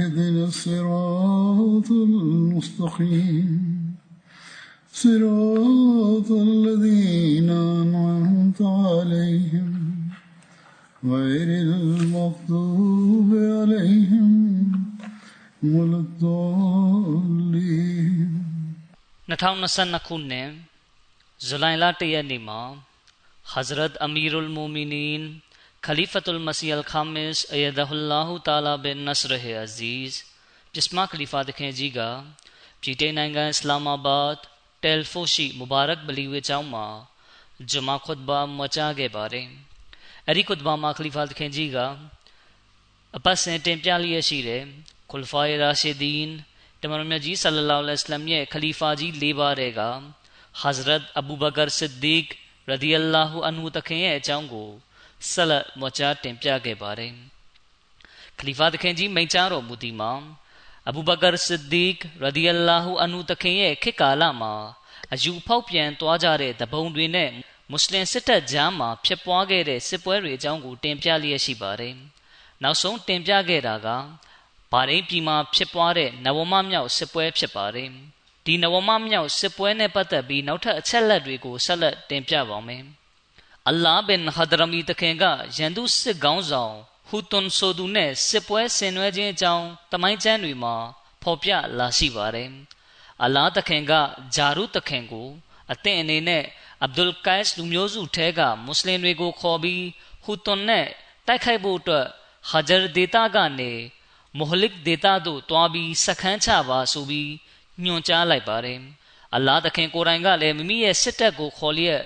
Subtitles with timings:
[0.00, 3.48] اهدنا الصراط المستقيم
[4.92, 9.68] صراط الذين أنعمت عليهم
[11.04, 14.30] غير المغضوب عليهم
[15.62, 17.36] ولا الضالين
[19.28, 20.50] 2022ခုနှစ်
[21.46, 22.62] ဇူလိုင်လ၁ရက်နေ့မှာ
[23.52, 25.22] Hazrat Amirul Mu'minin
[25.81, 30.13] Khalifatul Masih Al-Khamis Ayyadahullahu Ta'ala bin Nasr Aziz
[30.73, 31.99] ပြစ်မခလီဖာတခင်ကြီးက
[32.81, 34.35] ပြည်ထိုင်နိုင်ငံအစ္စလာမာဘတ်
[34.83, 36.87] တယ်ဖိုရှိမူဘာရက်ဘလီဝေကျောင်းမှာ
[37.71, 39.47] ဂျမာခွတ်ဘာမချခဲ့ပါတယ်
[40.27, 41.77] အဲ့ဒီခွတ်ဘာမှာခလီဖာတခင်ကြီးက
[43.17, 44.63] အပတ်စဉ်တင်ပြလျက်ရှိတဲ့
[45.11, 46.29] ခွလ်ဖာရာရှီဒီန်
[46.81, 49.81] တမန်တော်မြတ်ကြီးဆလလောလ္လဟ်အလัยဟိဝါစလမ်ရဲ့ခလီဖာကြီး၄ပါးတဲ့က
[50.61, 52.25] Hazrat Abu Bakar Siddiq
[52.69, 54.71] ရဒီအလာဟူအန်ဟူတခင်ရဲ့အကြောင်းကို
[55.29, 57.13] ဆက်လက်မချားတင်ပြခဲ့ပါတယ်။
[58.37, 60.11] ခလီဖာတခင်ကြီးမိန့်ကြားတော်မူသည်မှာ
[60.87, 64.53] အဘူဘကာဆစ်ဒီကရဒီအလာဟူအန်ဟူတခင်ရဲ့ခေတ်ကာလမှာ
[65.13, 67.29] အယူဖောက်ပြန်သွားကြတဲ့တပုံတွေနဲ့
[67.69, 71.95] မွတ်စလင်စစ်တပ်ကြားမှာဖြစ်ပွားခဲ့တဲ့စစ်ပွဲတွေအကြောင်းကိုတင်ပြလျက်ရှိပါတယ်။
[72.63, 73.87] နောက်ဆုံးတင်ပြခဲ့တာက
[74.71, 77.89] ဘာရင်းပြည်မှာဖြစ်ပွားတဲ့နဝမမြောက်စစ်ပွဲဖြစ်ပါတယ်။
[78.45, 82.83] ဒီနဝမမြောက်စစ်ပွဲနဲ့ပတ်သက်ပြီးနောက်ထပ်အချက်လက်တွေကိုဆက်လက်တင်ပြပါမယ်။
[83.69, 85.23] အလ္လာဟ်ဘင်ဟဒရမီတခင်က
[85.57, 86.75] ရန်သူစစ်ကောင်းဆောင်
[87.07, 90.75] ဟူတွန်ဆိုသူနဲ့စစ်ပွဲဆင်နွှဲခြင်းအကြောင်းတမိုင်းကျမ်းတွေမှာ
[91.23, 92.49] ဖော်ပြလာရှိပါတယ်။
[93.23, 93.93] အလ္လာဟ်တခင်က
[94.35, 95.29] ဂျာရုတခင်ကို
[95.71, 96.43] အသင်အနေနဲ့
[96.83, 99.83] အဗ်ဒุลကိုက်စ်လူမျိုးစုထဲကမွတ်စလင်တွေကိုခေါ်ပြီး
[100.23, 100.87] ဟူတွန်နဲ့
[101.27, 102.07] တိုက်ခိုက်ဖို့အတွက်
[102.49, 103.71] ဟာဂျာဒေတာကနေ
[104.37, 107.31] မိုဟလစ်ဒေတာတို့တွားပြီးစခန်းချပါဆိုပြီး
[107.83, 108.79] ညွှန်ကြားလိုက်ပါတယ်။
[109.35, 112.01] အလ္လာဟ်သခင်ကိုယ်တိုင်ကလည်းမိမိရဲ့စစ်တပ်ကိုခေါ်လျက်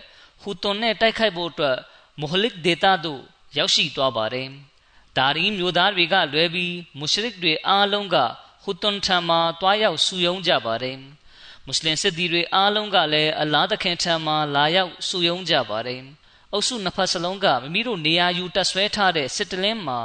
[0.45, 1.77] ဟူတွန်နဲ့တိုက်ခိုက်ဖို့အတွက်
[2.19, 3.21] မိုဟလစ်ဒေတာတို့
[3.57, 4.47] ရောက်ရှိသွားပါတယ်။
[5.17, 8.17] ဒါရီမျိုးသားတွေကလွဲပြီးမုရှရစ်တွေအားလုံးက
[8.63, 10.97] ဟူတွန်ထံမှာတွားရောက်စုယုံကြပါတယ်။
[11.65, 16.01] မွတ်စလင်စစ်သည်တွေအားလုံးကလည်းအလ္လာဟ်သခင်ထံမှာလာရောက်စုယုံကြပါတယ်။
[16.53, 19.99] အုပ်စုနှစ်ဖက်စလုံးကမိမိတို့နေရာယူတပ်ဆွဲထားတဲ့စစ်တလင်းမှာ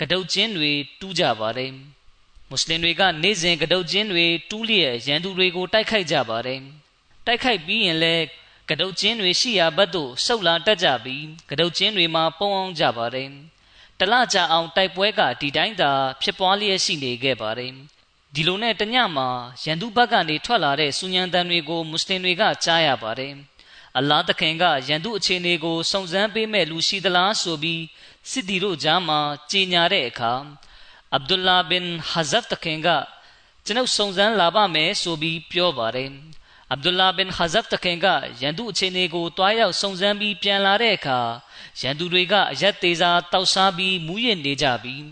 [0.00, 1.72] ကဒုတ်ချင်းတွေတူးကြပါတယ်။
[2.48, 6.60] မွတ်စလင်တွေက နေ့စဉ်ကဒုတ်ချင်းတွေတူးလျက်ရန်သူတွေကိုတိုက်ခိုက်ကြပါတယ်။
[7.26, 8.24] တိုက်ခိုက်ပြီးရင်လည်း
[8.68, 13.30] ကဒုတ်ချင်းတွေရှိရာဘက်သို့ဆုတ်လာတက်ကြပြီးကဒုတ်ချင်းတွေမှာပုံအောင်ကြပါတယ်။
[13.98, 15.92] တလကြအောင်တိုက်ပွဲကဒီတိုင်းသာ
[16.22, 17.72] ဖြစ်ပွားလျက်ရှိနေခဲ့ပါတယ်။
[18.34, 19.28] ဒီလိုနဲ့တညမှာ
[19.64, 23.34] ရန်သူဘက်ကနေထွက်လာတဲ့စူညံတန်တွေကိုမွတ်စလင်တွေကကြားရပါတယ်။
[23.96, 27.82] အလ္လာဟ်သခင်ကရန်သူအခြေအနေကိုစုံစမ်းပေးမဲ့လူရှိသလားဆိုပြီး
[28.30, 29.20] စစ်တီတို့ကြားမှာ
[29.50, 30.32] ကြေညာတဲ့အခါ
[31.14, 32.88] အဗ်ဒူလာဘင်ဟဇတ်တခင်က
[33.64, 36.10] ကျွန်ုပ်စုံစမ်းလာပါမယ်ဆိုပြီးပြောပါတယ်
[36.72, 38.06] အဗ်ဒူလာဘင်ဟဇတ်တခင်က
[38.40, 41.20] ရန်သူအခြေအနေကိုတွားရောက်စုံစမ်းပြီးပြန်လာတဲ့အခါ
[41.80, 45.04] ရန်သူတွေကအရက်သေးစာတောက်စားပြီးမူးယစ်နေကြပြီး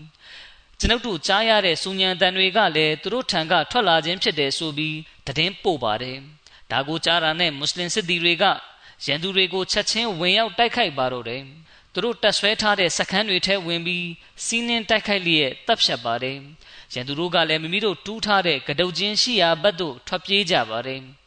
[0.79, 6.17] ကျွန်ုပ်တို့ကြားရတဲ့စူညံတန်တွေကလည်းသူတို့ထံကထွက်လာခြင်းဖြစ်တယ်ဆိုပြီးတည်င်းပို့ပါတယ်
[6.71, 8.43] ဒါကိုကြားတာနဲ့မွတ်စလင်စစ်သည်တွေက
[9.05, 11.43] ရန်သူတွေကိုချက်ချင်းဝင်ရောက်တိုက်ခိုက်ပါတော့တယ်
[11.93, 14.07] သူတို့တက်ဆွဲထားတဲ့စခန်းတွေထဲဝင်ပြီး
[14.45, 16.37] စီးနှင်းတိုက်ခိုက်လျက်တပ်ဖြတ်ပါတယ်။
[16.93, 21.01] ရန်သူတို့ကလည်းမိမိတို့တူးထားတဲ့ကဒုတ်ချင်းရှိရာဘက်သို့ထွက်ပြေးကြပါတယ်။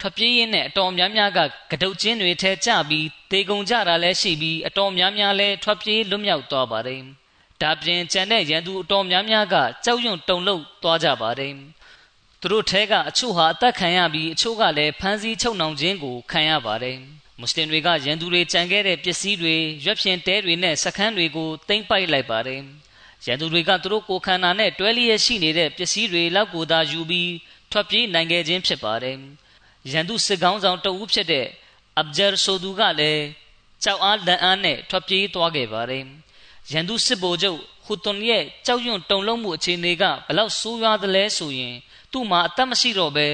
[0.00, 1.40] ထွက်ပြေးရင်းနဲ့အတော်များများက
[1.70, 7.02] ကဒုတ်ချင်းတွေထဲကျပြီးတေကုံကြတာလည်းရှိပြီးအတော်များများလည်းထွက်ပြေးလွတ်မြောက်သွားပါတယ်။
[7.62, 11.54] ဒါပြင်ကြံတဲ့ရန်သူအတော်များများကကြောက်ရွံ့တုန်လှုပ်သွားကြပါတယ်။
[12.40, 16.96] သူတို့ထဲကအချို့ဟာအသက်ခံရပြီးအချို့ကလည်းဖမ်းဆီးချုပ်နှောင်ခြင်းကိုခံရပါတယ်။
[17.38, 19.54] မွတ်စလင်တွေကရန်သူတွေကြံခဲ့တဲ့ပစ္စည်းတွေ
[19.84, 22.60] ရွက်ဖြင်တဲတွေနဲ့စခန်းတွေကိုတင်ပိုက်လိုက်ပါတယ်။
[23.26, 27.32] ရန်သူတွေကသူတို့ကိုခန္ဓာနဲ့တွဲလျက်ရှိနေတဲ့ပစ္စည်းတွေလောက်ကိုသာယူပြီး
[27.72, 29.18] ထွက်ပြေးနိုင်ခဲ့ခြင်းဖြစ်ပါတယ်။
[29.92, 31.46] ရန်သူစစ်ကောင်းဆောင်တဦးဖြစ်တဲ့
[31.98, 33.24] အဘဂျာဆိုသူကလည်း
[33.82, 36.04] ကြောက်အားလန့်အားနဲ့ထွက်ပြေးသွားခဲ့ပါတယ်။
[36.72, 41.74] ရန်သူစစ်ဗိုလ်ချုပ်ဟူတွန်ရဲ့ကြောက်ရွံ့တုန်လှုပ်မှုအခြေအနေကဘလောက်ဆိုးရွားသလဲဆိုရင်
[42.12, 43.26] သူ့မှာအသက်မရှိတော့ပဲ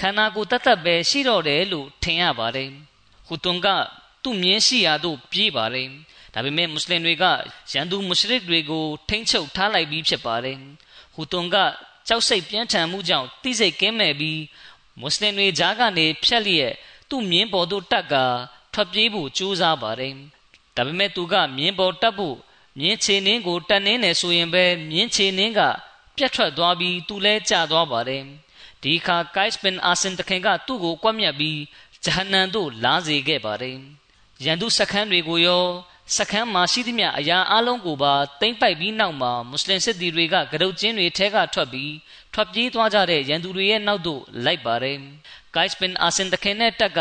[0.00, 2.70] ခန္ဓာကိုယ်တတ်တတ်ပဲရှိတော့တယ်လို့ထင်ရပါတယ်
[3.26, 3.68] ဟူတွန်က
[4.22, 5.88] သူ့မြင်းရှိရာသို့ပြေးပါတယ်
[6.34, 7.24] ဒါပေမဲ့မွတ်စလင်တွေက
[7.72, 10.58] ရန်သူမွရှရစ်တွေကိုထိမ့်ချုပ်ထားလိုက်ပြီးဖြစ်ပါတယ်
[11.14, 11.56] ဟူတွန်က
[12.08, 14.38] ကြောက်စိတ်ပြင်းထန်မှုကြောင့်တိစိတ်ကင်းမဲ့ပြီး
[15.00, 16.72] မွတ်စလင်တွေကြားကနေဖြက်လျက်
[17.08, 18.14] သူ့မြင်းပေါ်သို့တက်က
[18.72, 20.14] ထွက်ပြေးဖို့ကြိုးစားပါတယ်
[20.76, 22.36] ဒါပေမဲ့သူကမြင်းပေါ်တက်ဖို့
[22.78, 25.60] မြင်းချေနှင်းကိုတက်နှင်းနေဆိုရင်ပဲမြင်းချေနှင်းက
[26.16, 28.22] ပြတ်ထွက်သွားပြီးသူလဲကျသွားပါတယ်
[28.82, 31.58] ဒီအခါကိုက်စပင်အာဆင်တခင်ကသူ့ကိုကွပ်မျက်ပြီး
[32.04, 33.78] ဂျဟန္နမ်သို့လာစေခဲ့ပါတယ်
[34.44, 35.64] ရန်သူစခန်းတွေကိုရော
[36.12, 41.92] စခန်းမှာရှိသမျှအရာအလုံးကိုပါတိမ့်ပိုက်ပြီးနောက်မှာမွတ်စလင်စစ်သည်တွေကကရုတ်ချင်းတွေထဲကထွက်ပြီး
[42.34, 44.98] ထွက်ပြေးသွားကြတဲ့ရန်သူတွေရဲ့နောက်သို့လိုက်ပါတယ်။
[45.54, 47.00] ကိုက်စပင်အာဆင်တခင်နဲ့တက်က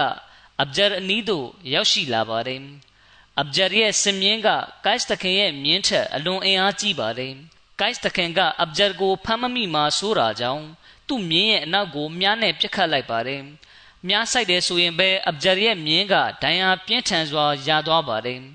[0.62, 2.62] အဘဂျာအနီးသို့ရောက်ရှိလာပါတယ်။
[3.40, 4.50] အဘဂျာရဲ့စင်မြင်းက
[4.86, 7.34] ကိုက်စတခင်ရဲ့မြင်းထက်အလွန်အင်အားကြီးပါတယ်။
[7.80, 10.64] ကိုက်စတခင်ကအဘဂျာကိုဖမ်းမမိမှဆိုးတာကြောင့်
[11.08, 13.42] သူ့မြင်းရဲ့အနောက်ကိုမြားနဲ့ပြစ်ခတ်လိုက်ပါတယ်။
[14.08, 18.42] မြားဆိုင်တယ်ဆိုရင်ပဲအဘဂျာရဲ့မြင်းကဒဏ်ရာပြင်းထန်စွာရသွားပါတယ်။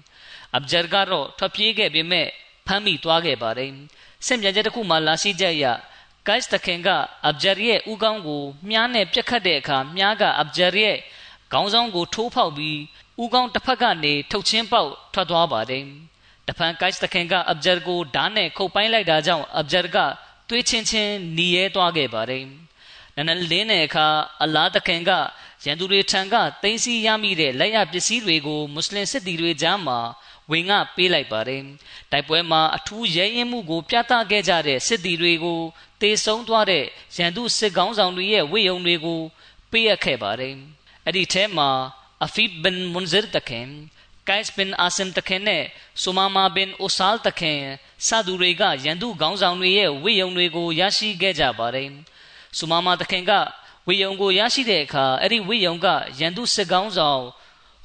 [0.56, 2.26] အဘဂျာကတော့ထွက်ပြေးခဲ့ပေမဲ့
[2.66, 3.70] ဖမ်းမိသွားခဲ့ပါတယ်။
[4.26, 5.66] စင်ပြန်ချက်တစ်ခုမှလာရှိချက်အရ
[6.28, 6.88] ကိုက်စ်တခင်က
[7.26, 10.96] အဘဂျာရဲ့ဥကောင်းကိုမြားနဲ့ပြက်ခတ်တဲ့အခါမြားကအဘဂျာရဲ့
[11.52, 12.78] ခေါင်းဆောင်ကိုထိုးဖောက်ပြီး
[13.22, 15.84] ဥကောင်းတစ်ဖက်ကနေထုတ်ချင်းပေါက်ထွက်သွားပါတယ်။
[16.48, 19.96] တဖန်ကိုက်စ်တခင်ကအဘဂျာကိုဓာတ်နဲ့ခုတ်ပိုင်းလိုက်တာကြောင့်အဘဂျာက
[20.48, 22.44] သွေးချင်းချင်းหนีရဲသွားခဲ့ပါတယ်။
[23.16, 24.06] နနလင်းတဲ့အခါ
[24.42, 25.10] အလားတခင်က
[25.64, 29.98] ရန်သူတွေထံကတင်းစီရမိတဲ့လက်ရပစ္စည်းတွေကိုမွတ်စလင်စစ်သည်တွေကြားမှာ
[30.50, 31.62] ဝင်ငါပေးလိုက်ပါတယ်
[32.12, 35.60] တိုက်ပွဲမှာအထူးရဲရင်မှုကိုပြသခဲ့ကြတဲ့စစ်သည်တွေကို
[36.00, 36.84] တေဆုံးသွားတဲ့
[37.16, 39.20] ရန်သူစစ်ကောင်းဆောင်တွေရဲ့ဝိယုံတွေကို
[39.70, 40.54] ပေးအပ်ခဲ့ပါတယ်
[41.04, 41.68] အဲ့ဒီထဲမှာ
[42.24, 43.68] အဖီဘင်မွန်ဇာတခင်
[44.28, 45.64] ကိုက်စ်ဘင်အာဆမ်တခင်နဲ့
[46.02, 47.60] ဆူမာမာဘင်အိုဆာလ်တခင်
[48.06, 51.90] စသူတွေကရန်သူခေါင်းဆောင်တွေရဲ့ဝိယုံတွေကိုရရှိခဲ့ကြပါတယ်
[52.58, 53.32] ဆူမာမာတခင်က
[53.86, 55.86] ဝိယုံကိုရရှိတဲ့အခါအဲ့ဒီဝိယုံက
[56.20, 57.22] ရန်သူစစ်ကောင်းဆောင်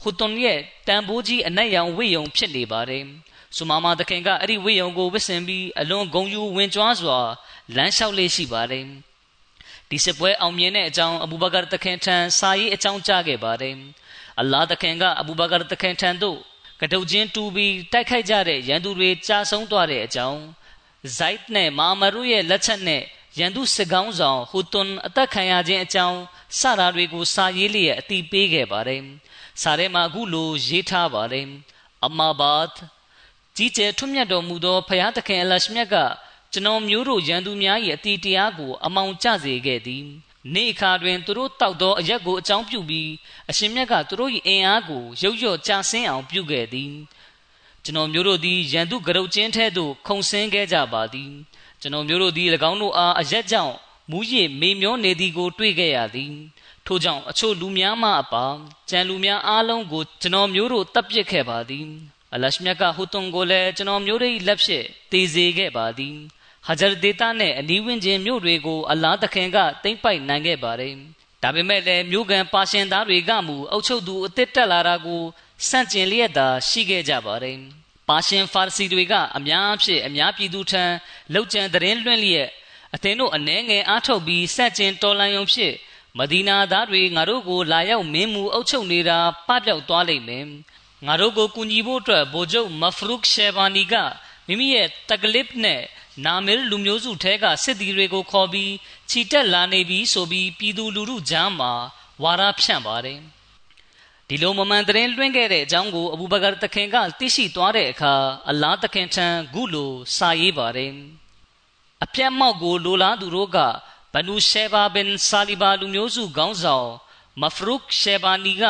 [0.03, 3.03] ဟူတွန်ရဲ့တန်ဖိုးကြီးအနက်ရောင်ဝိယုံဖြစ်နေပါတယ်။
[3.55, 7.19] ဆူမာမာတခင်ကအဲ့ဒီဝိယုံကိုဝစ်စင်ပြီးအလွန်ဂုံယူဝင်ကြွားစွာ
[7.75, 8.85] လမ်းလျှောက်လေးရှိပါတယ်။
[9.89, 13.75] ဒီစစ်ပွဲအောင်မြင်တဲ့အကြောင်းအဘူဘကာတခင်ထံစာရေးအကြောင်းကြားခဲ့ပါတယ်။
[14.39, 16.37] အလ္လာဟ်တခင်ကအဘူဘကာတခင်ထံသို့
[16.81, 20.41] ကတုတ်ချင်းတူပြီးတိုက်ခိုက်ကြတဲ့ရန်သူတွေကြာဆုံးသွားတဲ့အကြောင်း
[21.17, 23.03] ဇိုက်နဲ့မာမရုရဲ့လက်ချက်နဲ့
[23.39, 26.19] ရန်သူစစ်ကောင်းဆောင်ဟူတွန်အသက်ခံရခြင်းအကြောင်း
[26.59, 29.01] စတာတွေကိုစာရေးလျက်အတိပေးခဲ့ပါတယ်။
[29.61, 31.47] စာထဲမှာအခုလိုရေးထားပါတယ်
[32.05, 32.67] အမာဘတ်
[33.55, 35.95] ကြီးကျယ်ထွတ်မြတ်တော်မူသောဖျားသခင်အလရှမြတ်က
[36.51, 40.05] ကျွန်တော်မျိုးတို့ရန်သူများ၏အတီတရားကို အမောင်ကျစေခဲ့သည်
[40.53, 43.11] နေအခါတွင်သူတို့တောက်သောအရက်ကိုအကြောင်းပြုပြီး
[43.49, 46.93] အရှင်မြတ်ကသူတို့၏အင်အားကိုရုပ်ရော့ကြာဆင်းအောင်ပြုခဲ့သည်
[47.83, 51.31] ကျွန်တော်မျိုးတို့သည်ရန်သူကရုတ်ချင်းထဲသို့ခုန်ဆင်းခဲ့ကြပါသည်
[51.81, 53.75] ကျွန်တော်မျိုးတို့သည်၎င်းတို့အားအရက်ကြောင့်
[54.11, 56.33] မူးယစ်မေမျောနေသည်ကို တွေ့ခဲ့ရသည်
[56.85, 58.45] ထို့ကြောင့်အချို့လူများမှအပါ
[58.89, 61.87] ကြံလူများအားလုံးကိုကျွန်တော်မျိုးတို့တပ်ပစ်ခဲ့ပါသည်
[62.33, 66.15] အလရှမြတ်ကဟူတွန်ကိုလည်းကျွန်တော်မျိုးတို့၏လက်ဖြင့်တည်စေခဲ့ပါသည်
[66.67, 70.93] ဟဂျာဒေတာနှင့်အနီးဝန်းကျင်မြို့တွေကိုအလားသခင်ကတိမ့်ပိုက်နိုင်ခဲ့ပါတယ်
[71.43, 75.23] ဒါပေမဲ့လည်းမြို့ကန်ပါရှင်သားတွေကမူအုပ်ချုပ်သူအစ်စ်တက်လာတာကို
[75.69, 77.57] စန့်ကျင်လျက်သာရှိခဲ့ကြပါတယ်
[78.09, 80.83] ပါရှင်ဖာစီတွေကအများအဖြစ်အများပြည်သူထံ
[81.33, 82.49] လောက်ကျန်သတင်းလွှင့်လျက်
[82.95, 85.73] အသင်တို့အနှဲငယ်အားထုတ်ပြီးစန့်ကျင်တော်လှန်ရုံဖြစ်
[86.19, 89.17] မဒီနာသားတွေငါတို့ကိုလာရောက်မင်းမူအုပ်ချုပ်နေတာ
[89.47, 90.45] ပပျောက်သွားလိမ့်မယ်
[91.05, 93.93] ငါတို့ကိုကူညီဖို့အတွက်ဗိုလ်ချုပ်မဖရုခ်ရှေဘာနီက
[94.47, 95.81] မိမိရဲ့တကလစ်နဲ့
[96.25, 98.73] နာမီလူမျိုးစုထဲကစစ်သည်တွေကိုခေါ်ပြီး
[99.09, 101.71] ခြိတက်လာနေပြီဆိုပြီးပြည်သူလူထုကြားမှာ
[102.23, 103.19] ဝါဒဖြန့်ပါတယ်
[104.27, 108.13] ဒီလိုမမှန်သတင်းလွှင့်ခဲ့တဲ့အကြောင်းကိုအဘူဘကာတခင်ကသိရှိသွားတဲ့အခါ
[108.49, 110.91] အလားတခင်ထံဂုလိုစာရေးပါတယ်
[112.03, 113.59] အပြတ်မောက်ကိုလိုလားသူတို့က
[114.13, 116.89] ဘနူရှေဘာဘင်ဆာလီဘာလူမျိုးစုခေါင်းဆောင်
[117.41, 118.63] မဖရုခ်ရှေဘာနီက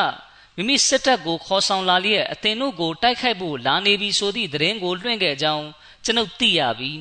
[0.56, 5.66] မိမိစစ်တပ်ကိုခေါ်ဆောင်လာလျက်အသင်တို့ကိုတိုက်ခိုက်ဖို့လာနေပြီဆိုသည့်သတင်းကိုလွှင့်ခဲ့ကြောင်း
[6.04, 6.92] ကျွန်ုပ်သိရပြီ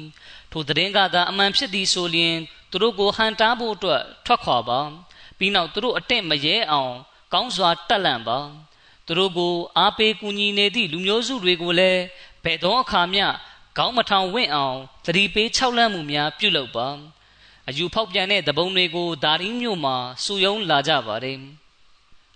[0.52, 2.36] ထိုသတင်းကသာအမှန်ဖြစ်သည်ဆိုလျှင်
[2.72, 4.80] သူတို့ကိုဟန်တားဖို့အတွက်ထွက်ခွာပါ
[5.38, 6.94] ပြီးနောက်သူတို့အတင့်မရဲအောင်
[7.34, 8.40] ကောင်းစွာတက်လန့်ပါ
[9.06, 12.02] သူတို့ကိုအားပေးကူညီနေသည့်လူမျိုးစုတွေကိုလည်း
[12.44, 13.26] ဘယ်တော့အခါမျှ
[13.78, 16.88] ခေါင်းမထောင်ဝင့်အောင်သတိပေး၆လန့်မှုများပြုလုပ်ပါ
[17.70, 21.40] အယူဖောက်ပြန်တဲ့တပုံတွေကိုဒါရင်းမြို့မှာစုယုံလာကြပါတယ်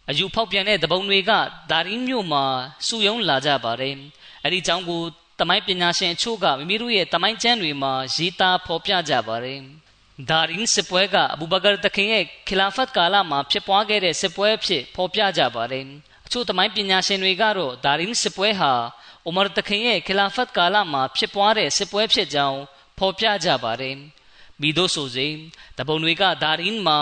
[0.10, 1.32] အယူဖောက်ပြန်တဲ့တပုံတွေက
[1.72, 2.44] ဒါရင်းမြို့မှာ
[2.88, 3.96] စုယုံလာကြပါတယ်
[4.44, 5.02] အဲ့ဒီအကြောင်းကို
[5.40, 9.60] တမိုင်းပညာရှင်အချို့ကမိမိတို့ရဲ့တမိုင်းကျမ်းတွေမှာရေးသားဖော်ပြကြပါတယ်
[10.30, 15.86] ဒါရင်းစစ်ပွဲကအဘူဘကာတခင်ရဲ့ခလာဖတ်ကာလမှာဖြစ်ပွားခဲ့တဲ့စစ်ပွဲဖြစ်ဖော်ပြကြပါတယ်
[16.26, 18.72] အချို့တမိုင်းပညာရှင်တွေကတော့ဒါရင်းစစ်ပွဲဟာ
[19.26, 22.60] အိုမာတခင်ရဲ့ခလာဖတ်ကာလမှာဖြစ်ပွားတဲ့စစ်ပွဲဖြစ်ကြောင်း
[23.00, 23.98] ဖော်ပြကြပါတယ်
[24.62, 25.28] မိတို့ဆိုစေ
[25.78, 27.00] တပုံတွေကဒါရင်းမှာ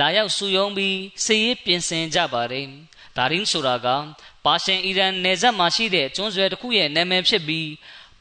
[0.00, 2.66] လာရောက်စုယုံပြီးစစ်ရေးပြင်ဆင်ကြပါတယ်
[3.16, 3.88] ဒါရင်းဆိုတာက
[4.44, 7.68] ပါရှင်အီရန်နယ်စပ်မှာရှိတဲ့ကျွန်းဆွယ်တစ်ခုရဲ့နာမည်ဖြစ်ပြီး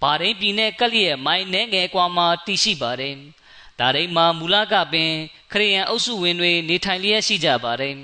[0.01, 3.15] ဘာရိန်ပြည်နယ်ကလျက်မိုင်းနဲ့ငယ်ကွာမှာတည်ရှိပါတယ်
[3.79, 5.11] ဒါရိန်မှာမူလကပင်
[5.51, 7.95] ခရီးယန်အုပ်စုဝင်တွေနေထိုင်လျက်ရှိကြပါတယ်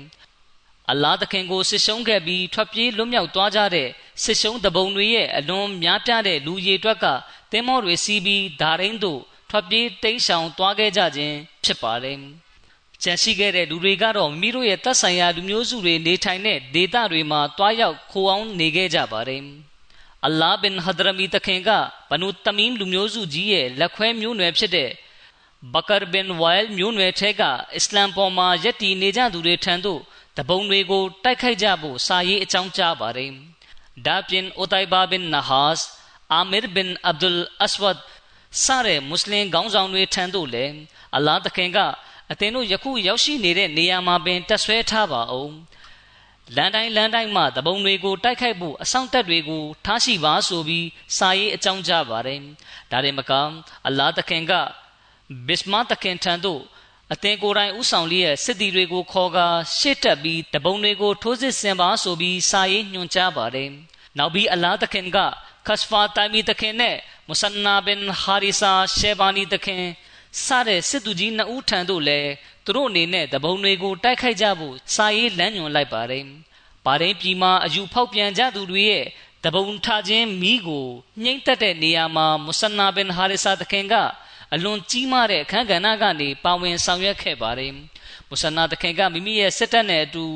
[0.90, 3.88] အလာသခင်ကိုစစ်ရှုံးခဲ့ပြီးထွက်ပြေးလွတ်မြောက်သွားကြတဲ့
[4.22, 7.06] စစ်ရှုံးတပုံတွေရဲ့အလွန်များပြားတဲ့လူရည်တွက်က
[7.52, 9.20] တင်းမောတွေစီးပြီးဒါရင်းတို့
[9.50, 12.18] ထွက်ပြေးတိမ်းရှောင်သွားခဲ့ကြခြင်းဖြစ်ပါတယ်။
[13.02, 19.42] ကြံရှိခဲ့တဲ့လူတွေကတော့မိမိတို့ရဲ့တပ်ဆိုင်ရာလူမျိုးစုတွေနေထိုင်တဲ့ဒေသတွေမှာတွားရောက်ခိုးအောင်နေခဲ့ကြပါတယ်။
[20.24, 21.70] အလ္လာဟ်ဘင်ဟဒရမီတခင်က
[22.10, 24.90] ဘနုတမီမ်လူမျိုးစုကြီးရဲ့လက်ခွဲမျိုးနွယ်ဖြစ်တဲ့
[25.74, 27.42] ဘကာဘင်ဝိုင်လ်မျိုးနွယ်ထဲက
[27.74, 30.00] အစ္စလမ်ပေါ်မှာယက်တီနေကြသူတွေထံသို့
[30.36, 33.30] တပုံတွေကိုတိုက်ခိုက်ကြဖို့စာရေးအကြောင်းကြားပါတယ်။
[34.06, 35.84] ဒါပြင်အိုတိုင်ဘာဘင်နဟာစ်
[36.32, 37.98] အာမီရ်ဘင်အဗ်ဒุลအစဝတ်
[38.64, 40.74] စတဲ့မွတ်စလင်ခေါင်းဆောင်တွေထံသို့လည်း
[41.16, 41.78] အလာသခင်က
[42.30, 45.54] အသင်တို့ယခုရောက်ရှိနေတဲ့နေရာမှာပင်တက်ဆွဲထားပါအောင်
[46.56, 50.86] လန်တိုင်းလန်တိုင်းမှာတပုံတွေကိုတိုက်ခိုက်ဖို့အဆောင်တက်တွေကိုထားရှိပါဆိုပြီး
[51.18, 52.40] စာရေးအကြောင်းကြားပါတယ်
[52.90, 53.32] ဒါရင်မက
[53.86, 54.52] အလာသခင်က
[55.48, 56.62] ဘစ်မာတခင်ထံသို့
[57.12, 63.70] အသင်ကိုယ်တိုင်ဥဆောင်လျက်စစ်တီတွေကိုခေါ်ကာရှေ့တက်ပြီးတပုံတွေကိုထိုးစစ်ဆင်ပါဆိုပြီးစာရေးညွှန်ကြားပါတယ်
[64.18, 65.18] နောက်ပြီးအလာသခင်က
[65.66, 66.96] ခတ်ဖာတိုင်မီတခင်နဲ့
[67.30, 69.84] မုဆန်နာဘင်ဟာရီဆာရှေဘာနီတခင်
[70.44, 72.30] စတဲ့စစ်သူကြီးနှစ်ဦးထံသို့လည်း
[72.64, 76.24] သူတို့အနေနဲ့တပုံတွေကိုတိုက်ခိုက်ကြဖို့စာရေးလမ်းညွှန်လိုက်ပါတယ်။
[76.84, 79.04] ဘာရင်ပြည်မှာအယူဖောက်ပြန်ကြသူတွေရဲ့
[79.44, 80.86] တပုံထခြင်းမိကို
[81.22, 83.94] နှိမ့်သက်တဲ့နေရာမှာမုဆန်နာဘင်ဟာရီဆာတခင်က
[84.54, 87.72] အလွန်ကြီးမားတဲ့အခမ်းကဏ္ဍကနေပါဝင်ဆောင်ရွက်ခဲ့ပါတယ်။
[88.28, 90.26] မုဆန်နာတခင်ကမိမိရဲ့စစ်တပ်နဲ့အတူ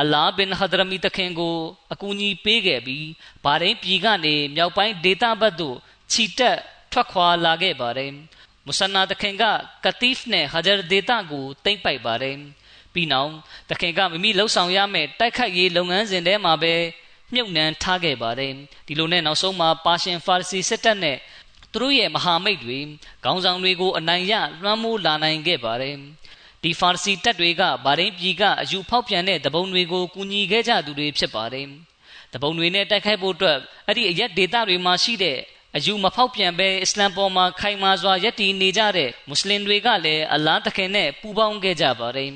[0.00, 1.56] အလာဘင်ဟဒရမီတခင်ကို
[1.92, 3.08] အကူအညီပေးခဲ့ပြီး
[3.44, 5.76] ဘာရင်ပြည်ကနေမြောက်ပိုင်းဒေသဘက်သို့
[6.12, 6.58] ခြိတက်
[6.92, 8.10] ထွက်ခွာလာခဲ့ပါတယ်။
[8.66, 9.44] မုဆန်နာတခင်က
[9.84, 12.36] ကတီဖ်နဲ့ဟာဂျာဒေတာကိုတိမ့်ပိုက်ပါတယ်။
[12.94, 13.30] ပြီးနောက်
[13.70, 16.74] တခင်ကမိမိလှုပ်ဆောင်ရမယ့်တိုက်ခိုက်ရေးလုပ်ငန်းစဉ်ထဲမှာပဲ
[17.34, 18.52] မြုပ်နှံထားခဲ့ပါတယ်။
[18.86, 21.16] ဒီလိုနဲ့နောက်ဆုံးမှာပါရှင်ဖာရစီစစ်တပ်နဲ့
[21.72, 22.78] သူတို့ရဲ့မဟာမိတ်တွေ
[23.24, 25.96] ခေါင်းဆောင်တွေကိုအနိုင်ရလွှမ်းမိုးလာနိုင်ခဲ့ပါတယ်။
[26.62, 31.66] ဒီဖာရစီတပ်တွေကဗာရင်းပြည်ကအယူဖောက်ပြန်တဲ့တပုံတွေကိုကူညီခဲ့ကြသူတွေဖြစ်ပါတယ်။
[32.34, 35.38] တပုံတွေနဲ့တိုက်ခိုက်ဖို့အတွက်အဲ့ဒီအရက်ဒေတာတွေမှာရှိတဲ့
[35.76, 42.30] အယူမဖောက်ပြန်ပဲအစ္စလမ်ပေါ်မှာခိုင်မာစွာယက်တည်နေကြတဲ့မွတ်စလင်တွေကလည်းအလားတခင်နဲ့ပူးပေါင်းခဲ့ကြပါတယ်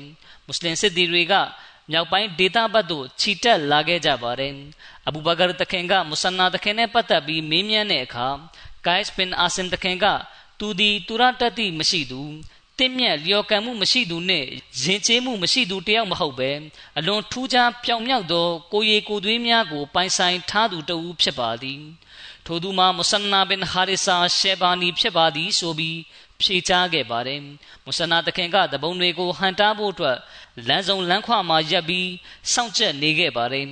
[0.45, 1.33] မွတ်စလင်စစ်သည်တွေက
[1.91, 4.53] မြောက်ပိုင်းဒေသဘက်သို့ခြိတက်လာခဲ့ကြပါတယ်
[5.07, 8.27] အဘူဘကာတခင်ကမုဆန်နာတခင်နဲ့ပတ်သက်ပြီးမေးမြန်းတဲ့အခါ
[8.85, 10.05] ဂိုင်စ်ဘင်အာဆင်တခင်က
[10.59, 12.21] သူဒီတူရတတိမရှိသူ
[12.77, 14.45] တင့်မြတ်လျော်ကံမှုမရှိသူနဲ့
[14.83, 16.51] ရင်ကျေးမှုမရှိသူတယောက်မဟုတ်ပဲ
[16.97, 21.81] အလွန်ထူးခြားပြောင်မြောက်သောကိုရီကိုသွေးများကိုပိုင်ဆိုင်ထားသူတဦးဖြစ်ပါသည်
[22.45, 25.97] ထိုသူမှာမုဆန်နာဘင်ဟာရီဆာရှေဘာနီဖြစ်ပါသည်ဆိုပြီး
[26.41, 27.39] ဖြေချခဲ့ပါတယ်
[27.85, 30.17] မုဆနာတခင်ကတပုံတွေကိုဟန်တားဖို့အတွက်
[30.67, 32.09] လမ်းစုံလမ်းခွမှာရပ်ပြီး
[32.53, 33.65] စောင့်ကြက်နေခဲ့ပါတယ်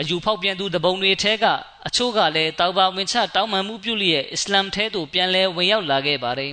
[0.00, 1.44] အယူဖောက်ပြန်သူတပုံတွေထဲက
[1.86, 6.52] အချို့ကလည်းတောက်ပါဝင်ချတောင်းပန်မှုပြုလျက်အစ္စလာမ်ထဲသို့ပြန်လဲဝင်ရောက်လာခဲ့ပါတယ်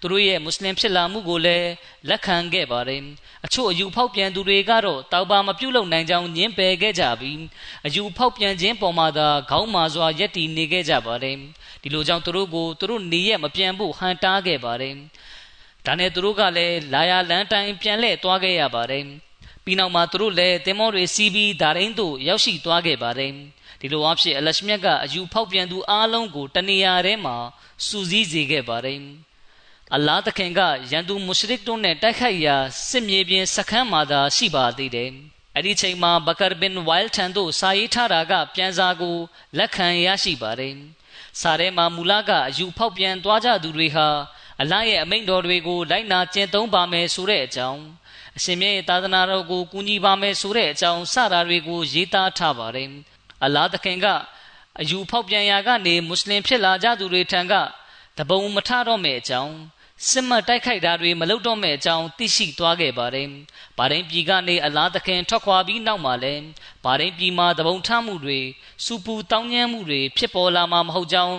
[0.00, 1.68] သူတို့ရဲ့မွတ်စလင်ဖြစ်လာမှုကိုလည်း
[2.08, 3.02] လက်ခံခဲ့ပါတယ်
[3.44, 7.40] အချို့အယူဖောက်ပြန်သူတွေကတော့တောက်ပါမပြုတ်လုံနိုင်ကြောင်းညင်းပယ်ခဲ့ကြပြီး
[7.86, 11.36] အယူဖောက်ပြန်ခြင်းပေါ်မှာသာခေါင်းမာစွာယက်တီနေခဲ့ကြပါတယ်
[11.82, 14.94] ဒီလိုကြောင့်သူတို့ကိုသူတို့နေရမပြန်ဖို့ဟန်တားခဲ့ပါတယ်
[15.86, 19.04] ဒါနဲ့သူတို့ကလည်းလာယာလန်တိုင်းပြန်လှည့်သွားခဲ့ရပါတယ်
[19.64, 23.32] ပြီးနောက်မှာသူတို့လည်းတင်မောတွေစီးပြီးဒါရင်းတို့ရောက်ရှိသွားခဲ့ပါတယ်
[23.80, 27.36] ဒီလိုအဖြစ်အလရှမြတ်ကအယူဖောက်ပြန်သူအားလုံးကိုတနေရာထဲမှာ
[27.86, 29.00] စူးစီးစေခဲ့ပါတယ်
[29.94, 32.56] အလ္လာဟ်သခင်ကရန်သူမုရှရစ်တို့နဲ့တိုက်ခိုက်ရာ
[32.88, 35.10] စစ်မြေပြင်စခန်းမှာသာရှိပါသေးတယ်
[35.54, 39.16] အဲ့ဒီချိန်မှာဘကာဘင်ဝိုင်လ်ထန်တို့စာရေးထားတာက ပြန်စာကို
[39.58, 40.74] လက်ခံရရှိပါတယ်
[41.40, 44.08] စာထဲမှာမူလကအယူဖောက်ပြန်သွားကြသူတွေဟာ
[44.60, 47.82] အလ္လာဟ်ရဲ့အမိန့်တော်တွေကိုလိုက်နာကျင့်သုံးပါမယ်ဆိုတဲ့အကြောင်း
[48.36, 52.90] အရှင်မြတ်ရဲ့သာသနာတော်ကိုကူညီပါမယ်ဆိုတဲ့အကြောင်းစတာတွေကိုရေးသားထားပါတယ်
[53.42, 54.06] အလ္လာဟ်သခင်က
[54.80, 57.54] အယူဖောက်ပြန်ရာကနေမွတ်စလင်ဖြစ်လာကြသူတွေထံက
[58.18, 59.54] တပုံမထတော့မယ့်အကြောင်း
[60.08, 63.28] စစ်မှတ်တိုက်ခိုက်တာတွေမလုပ်တော့မယ့်အကြောင်းသိရှိသွားခဲ့ပါတယ်။
[63.78, 66.42] ဗာရင်ပြည်ကနေအလားသခင်ထွက်ခွာပြီးနောက်မှာလည်း
[66.84, 68.40] ဗာရင်ပြည်မှာတပုံထမှုတွေ
[68.84, 71.34] စူပူတောင်းညမ်းမှုတွေဖြစ်ပေါ်လာမှာမဟုတ်ကြောင်း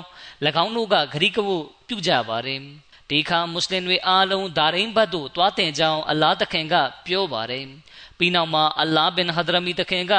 [0.63, 2.61] ၎င်းတို့ကဂရိကဝတ်ပြုကြပါတယ်။
[3.09, 7.65] ဒီခါမွတ်စလင်တွေအားလုံးဒါရင်းဘတ်သို့တွားတင်ကြောင်းအလားသခင်ကပြောပါတယ်။
[8.17, 10.15] ပြီးနောက်မှာအလားဘင်ဟဒရမီသခင်က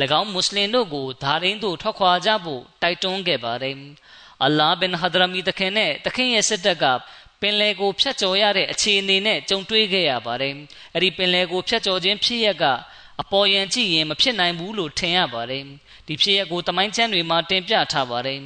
[0.20, 3.76] ၎င်းမွတ်စလင်တို့ကိုဒါရင်းသို့ထွက်ခွာကြဖို့တိုက်တွန်းခဲ့ပါတယ်။
[4.44, 6.84] အလားဘင်ဟဒရမီသခင်နဲ့သခင်ရဲ့စစ်တပ်က
[7.40, 10.54] ပင်လယ်ကိုဖြတ်ကျော်ရတဲ့အခြေအနေနဲ့ကြုံတွေ့ခဲ့ရပါတယ်။
[10.94, 12.64] အဲ့ဒီပင်လယ်ကိုဖြတ်ကျော်ခြင်းဖြစ်ရက်က
[13.20, 15.64] အပေါ်ယံကြည့်ရင်မဖြစ်နိုင်ဘူးလို့ထင်ရပါတယ်။
[16.08, 18.40] ဒဒီဖြစ်ရက်ကိုတမိုင်းချမ်းတွေမှာတင်ပြထားပါတယ်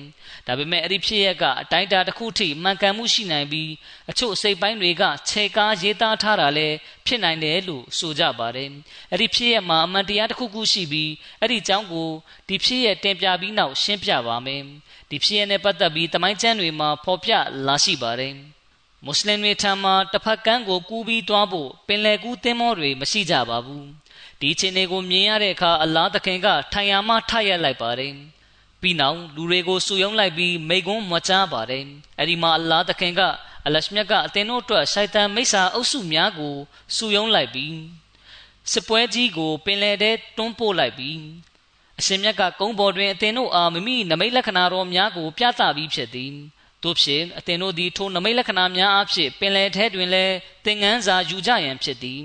[0.47, 3.71] ဒါပေမဲ့အဲ့ဒီဖြစ်ရက်ကအတိုင်းအတာတစ်ခုထိမှန်ကန်မှုရှိနိုင်ပြီး
[4.11, 6.76] အချို့စိတ်ပိုင်းတွေကခြေကားရေးသားထားတာလည်း
[7.07, 8.71] ဖြစ်နိုင်တယ်လို့ဆိုကြပါတယ်
[9.11, 12.11] အဲ့ဒီဖြစ်ရက်မှာအမှန်တရားတစ်ခုခုရှိပြီးအဲ့ဒီအကြောင်းကို
[12.49, 14.62] ဒီဖြစ်ရက်တင်ပြပြီးနောက်ရှင်းပြပါမယ်
[15.11, 17.33] ဒီဖြစ်ရက်နဲ့ပတ်သက်ပြီးတမိုင်းချမ်းတွေမှာဖော်ပြ
[17.66, 18.35] လာရှိပါတယ်
[19.04, 23.87] မွတ်စလင်တွေထံမှာတစ်ဖက်ကမ်းကိုကူးပြီးသွားဖို့ပင်လယ်ကူးသင်းမောတွေမရှိကြပါဘူး
[24.42, 28.14] ဒီခြေနေကိုမြင်ရတဲ့အခါအလားသခင်ကထိုင်ရမှထရက်လိုက်ပါတယ်
[28.80, 31.84] ပြီးနောက်လူတွေကိုစုယုံလိုက်ပြီးမိကွန်းမချားပါတယ်
[32.18, 33.20] အဲ့ဒီမှာအလားသခင်က
[33.66, 36.54] အလရှမြတ်ကအသင်တို့အတွက်ရှိုက်တန်မိစ္ဆာအုပ်စုများကို
[36.96, 37.76] စုယုံလိုက်ပြီး
[38.72, 41.18] စစ်ပွဲကြီးကိုပင်လယ်ထဲတွန်းပို့လိုက်ပြီး
[42.00, 46.32] အရှင်မြတ်ကကုန်းပေါ်တွင်အသင်တို့အားမိမိနမိတ်လက္ခဏာတော်များကိုပြသပြီးဖြစ်သည်
[46.82, 50.34] တို့ဖြင့်အသင်တို့သည်ထိုနမိတ်လက္ခဏာများအဖြစ်ပင်လယ်ထဲတွင်လည်း
[50.64, 52.20] သင်ငန်းစာယူကြရန်ဖြစ်သည်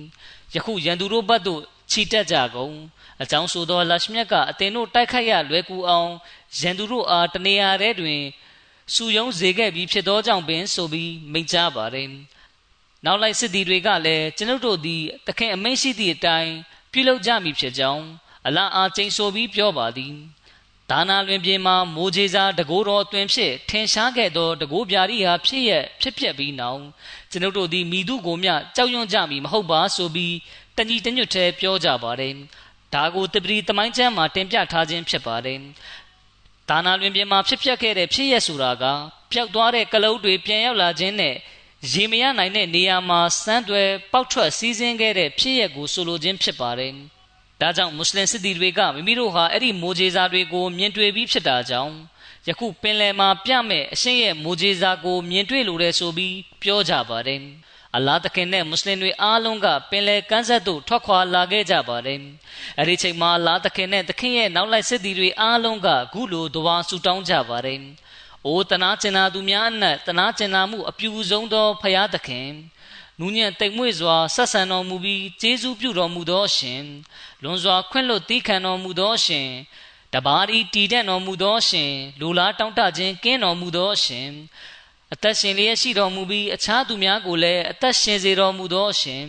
[0.53, 2.75] ယခုရန်သူတို့ဘက်သို့ ခြိတက်ကြကုန်
[3.21, 6.09] အကြောင်းဆိုသောလရှမြတ်ကအသင်တို့တိုက်ခိုက်ရလွယ်ကူအောင်
[6.59, 8.21] ရန်သူတို့အားတနေရာထဲတွင်
[8.93, 12.09] စူယုံစေခဲ့ပြီးဖြစ်သောကြောင့်ပင်ဆိုပြီးမိန့်ကြားပါတယ်
[13.05, 16.53] နောက်လိုက်စစ်သည်တွေကလည်းကျွန်ုပ်တို့သည်တခင်အမိန့်ရှိသည့်အတိုင်း
[16.91, 18.05] ပြုလုပ်ကြမည်ဖြစ်ကြောင်း
[18.47, 20.13] အလားအားကျိန်ဆိုပြီးပြောပါသည်
[20.91, 26.81] ဒါနာလွင်ပြင်မှာမိုးကြီးစားတကိုးတော်အတွင်ဖြစ်ထင်ရှားခဲ့သောတကိုးပြာရီဟာဖြစ်ရဖြစ်ပျက်ပြီးနောက်
[27.31, 30.35] ကျွန်ုပ်တို့သည်မိသူကိုမျှကြောက်ရွံ့ကြမည်မဟုတ်ပါဆိုပြီး
[30.77, 32.33] တညီတညွတ်တည်းပြောကြပါတယ်
[32.93, 35.59] ဒါကိုတပတိတမိုင်းချမ်းမှာတင်ပြထားခြင်းဖြစ်ပါတယ်
[36.69, 38.83] ဒါနာလွင်ပြင်မှာဖြစ်ပျက်ခဲ့တဲ့ဖြစ်ရဆိုတာက
[39.31, 41.35] ပျောက်သွားတဲ့ကလုတ်တွေပြန်ရောက်လာခြင်းနဲ့
[41.91, 46.93] ရေမရနိုင်တဲ့နေရာမှာစမ်းတွယ်ပေါက်ထွက်စီးဆင်းခဲ့တဲ့ဖြစ်ရက်ကိုဆိုလိုခြင်းဖြစ်ပါတယ်
[47.61, 51.93] ဒါကြောင့်မွတ်စလင်စစ်သည်တွေကမိမိတို့ဟာအဲ့ဒီမိုဂျေဇာတွေကိုမြင်တွေ့ပြီးဖြစ်တာကြောင့်
[52.47, 57.41] ယခုပင်လယ်မှာပြမဲ့အရှင်ရဲ့မိုဂျေဇာကိုမြင်တွေ့လိုတဲ့ဆိုပြီးပြောကြပါတယ်
[57.95, 62.19] အလာသခင်နဲ့မွတ်စလင်တွေအားလုံးကပင်လယ်ကမ်းစပ်သို့ထွက်ခွာလာခဲ့ကြပါတယ်။
[62.79, 67.81] အဲဒီချိန်မှာအလာသခင်နဲ့သခင်ရဲ့နောက်လိုက်စစ်သည်တွေအားလုံးကဂုလိုတဝါဆူတောင်းကြပါတယ်။
[68.45, 72.49] အိုတနာကျင်နာသူများအနက်တနာကျင်နာမှုအပြူဆုံးသောဖရာသခင်
[73.19, 76.83] နူးညံ့တိမ်မွေ့စွာဆက်ဆံတော်မူပြီးကျေးဇူးပြုတော်မူသောရှင်
[77.43, 79.49] လွန်စွာခွင့်လွတ်တီးခံတော်မူသောရှင်
[80.13, 84.29] တပါးဤတည်တဲ့တော်မူသောရှင်လူလားတောင့်တခြင်းကင်းတော်မူသောရှင်
[85.13, 89.23] အသက်ရှင်လျက်ရှိတော်မူပြီးအခြားသူများကိုလည်းအသက်ရှင်စေတော်မူသောရှင်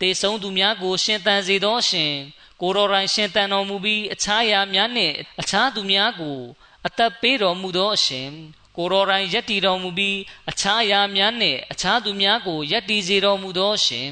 [0.00, 2.12] တေဆုံးသူများကို ရှင်သန်စေသောရှင်
[2.60, 6.38] ကိုတော်တိုင်ရှင်သန်တော်မူပြီးအခြားရာများနှင့်အခြားသူများကို
[6.86, 8.30] အသက်ပေးတော်မူသောရှင်
[8.76, 10.18] ကိုတော်တိုင်ယက်တည်တော်မူပြီး
[10.50, 14.10] အခြားရာများနှင့်အခြားသူများကိုယက်တည်စေတော်မူသောရှင်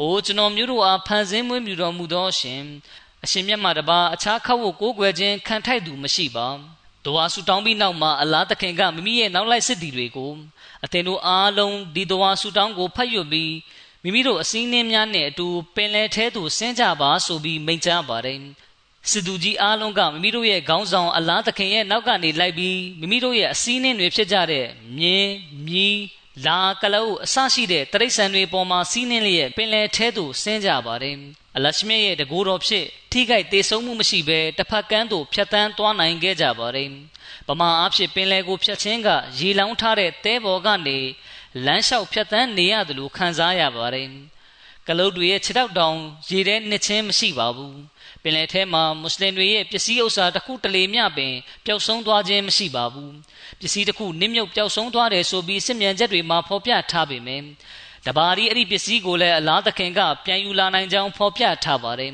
[0.00, 2.62] အိုကျွန်တော်မျိုးတို့အားဖန်ဆင်းမွေးမြူတော်မူသောရှင်
[3.24, 6.48] အရှင်မြတ်မှတပါအခြားခောက်ကိုကိုးကွယ်ခြင်းခံထိုက်သူမရှိပါ
[7.04, 10.32] ဒဝါဆူတောင်းပြီးနောက်မှာအလားသခင်ကမိမိရဲ့နောက်လိုက်စစ်သည်တွေကို
[10.84, 13.52] အသင်တို့အားလုံးဒီဒဝါဆူတောင်းကိုဖတ်ရွတ်ပြီး
[14.02, 18.38] မိမိတို့အစည်းအဝေးများနဲ့အတူပင်လယ်ထဲသို့ဆင်းကြပါဆိုပြီးမိန့်ကြားပါတယ်
[19.10, 24.66] စစ်သူကြီးအားလုံးကမိမိတို့ရဲ့ခေါင်းဆောင်အလားသခင်ရဲ့နောက်ကနေလိုက်ပြီးမိမိတို့ရဲ့အစည်းအဝေးတွေဖြစ်ကြတဲ့
[24.98, 25.34] မြင်း
[25.66, 26.02] မြီး
[26.46, 31.16] လာကလုတ်အစရှိတဲ့တရိษံတွေပေါ်မှာစီးနှင်းလျက်ပင်လယ်ထဲသို့ဆင်းကြပါတယ်
[31.56, 36.90] အလရှမြရဲ့တကူတော်ဖြစ်ထိခိုက်သေးဆုံးမှုမရှိဘဲတစ်ဖက်ကမ်းသို့ဖြတ်တန်းသွားနိုင်ခဲ့ကြပါတယ်
[37.48, 40.98] ပမာအားဖြင့်ပင်လယ်ကိုဖြတ်ခြင်းကရေလောင်းထားတဲ့တဲပေါ်ကနေ
[41.64, 44.08] လမ်းလျှောက်ဖြတ်တန်းနေရတယ်လို့ခံစားရပါတယ်
[44.88, 45.96] ကလုတ်တွေရဲ့ခြေထောက်တောင်
[46.30, 47.76] ရေထဲနှစ်ချင်းမရှိပါဘူး
[48.22, 51.34] ပင်လယ်ထဲမှာမွတ်စလင်တွေရဲ့ပစ္စည်းဥစ္စာတစ်ခုတလေမျှပင်
[51.66, 53.12] ပျောက်ဆုံးသွားခြင်းမရှိပါဘူး
[53.60, 57.44] ပစ္စည်းတစ်ခုနစ်မြုပ်ပျောက်ဆုံးသွားတယ်ဆိုပြီးစစ်မြန်ချက်တွေမှာဖော်ပြထားပေမယ့်
[58.06, 62.12] တဘာရီအဲ့ဒီပစ္စည်းကိုလည်းအလားသခင်ကပြန်ယူလာနိုင်ကြောင်းဖော်ပြထားပါတယ်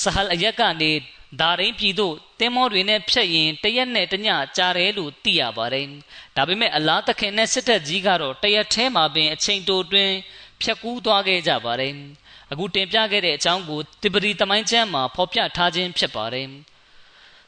[0.00, 0.92] ဆဟလ်အရက်ကနေ
[1.40, 5.86] ဒါရင်းပြည်သို့တင်းမောတွေနဲ့ဖြတ်ရင်တရက်နဲ့တညကြာတယ်လို့သိရပါတယ်
[6.36, 10.10] ဒါပေမဲ့အလားသခင်နဲ့စစ်တပ်ကြီးကတော့တရက်ထဲမှာပင်အချိန်တိုတွင်
[10.60, 11.94] ဖြတ်ကူးသွားခဲ့ကြပါတယ်
[12.52, 16.48] အခုတင်ပြခဲ့တဲ့အကြောင်းကိုတိပရီတမိုင်းကျမ်းမှာဖော်ပြထားခြင်းဖြစ်ပါတယ်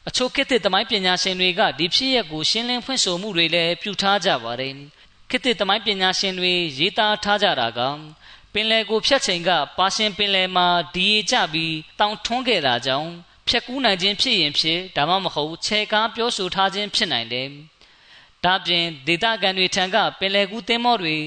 [0.07, 4.73] အချို့ခေတ်သစ်တမိုင်းပညာရှင်တွေကဒီဖြစ်ရပ်ကိုရှင်းလင်းဖွင့်ဆိုမှုတွေလည်းပြုထားကြပါတယ်
[5.29, 7.79] ခေတ်သစ်တမိုင်းပညာရှင်တွေရေးသားထားကြတာက
[8.53, 13.09] ပင်လယ်ကိုဖြတ်ချိန်ကပါရှင်ပင်လယ်မှာဒီရေကျပြီးတောင်ထွန်းခဲ့တာကြောင့်
[13.47, 17.49] ဖြတ်ကူးနိုင်ခြင်းဖြစ်ရင်ဖြစ်ဒါမှမဟုတ်ခြေကားပြောဆိုထားခြင်းဖြစ်နိုင်တယ်။
[18.45, 21.17] ဒါပြင်ဒေတာကန်တွေထံကပင်လယ်ကူးသင်းမောတွေ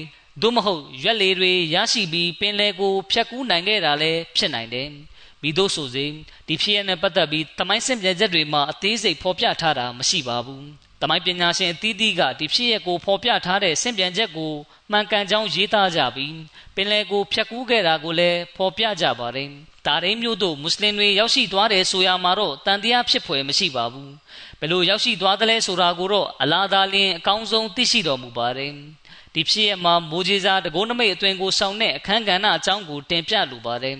[0.41, 4.89] သို့မဟုတ်ရွက်လေတွေရရှိပြီးပင်လယ်ကိုဖြတ်ကူးနိုင်ခဲ့တာလည်းဖြစ်နိုင်တယ်။
[5.41, 6.05] မိတို့ဆိုစေ
[6.47, 10.63] ဒီဖြစ်ရနဲ့ပတ်သက်ပြီးတမိုင်းစင်ပြချက်တွေမှာအသေးစိတ်ဖော်ပြထားတာမရှိပါဘူး။
[11.01, 14.53] တမိုင်းပညာရှင်အသီးသီးကဒီဖြစ်ရကိုဖော်ပြထားတဲ့စင်ပြန်ချက်ကို
[14.91, 16.35] မှန်ကန်ကြောင်းရေးသားကြပြီး
[16.75, 19.49] ပင်လယ်ကိုဖြတ်ကူးခဲ့တာကိုလည်းဖော်ပြကြပါတယ်။
[19.87, 24.09] ဒါရင်းမျိုးတို့မွတ်စလင်တွေရောက်ရှိသွားတယ်ဆိုရမှာတော့တန်တရားဖြစ်ဖွယ်မရှိပါဘူး။
[24.59, 28.73] ဘယ်လိုရောက်ရှိသွားသလဲဆိုတာကိုတော့အလာဒါလင်းအကောင်းဆုံးသိရှိတော်မူပါတယ်။
[29.33, 33.95] ဒီဖြစ်ရမှာမိုးကြီးစားတကုန်းနမိတ်အတွင်ကိုဆောင်တဲ့အခန်းကဏ္ဍအကြောင်းကိုတင်ပြလိုပါတယ်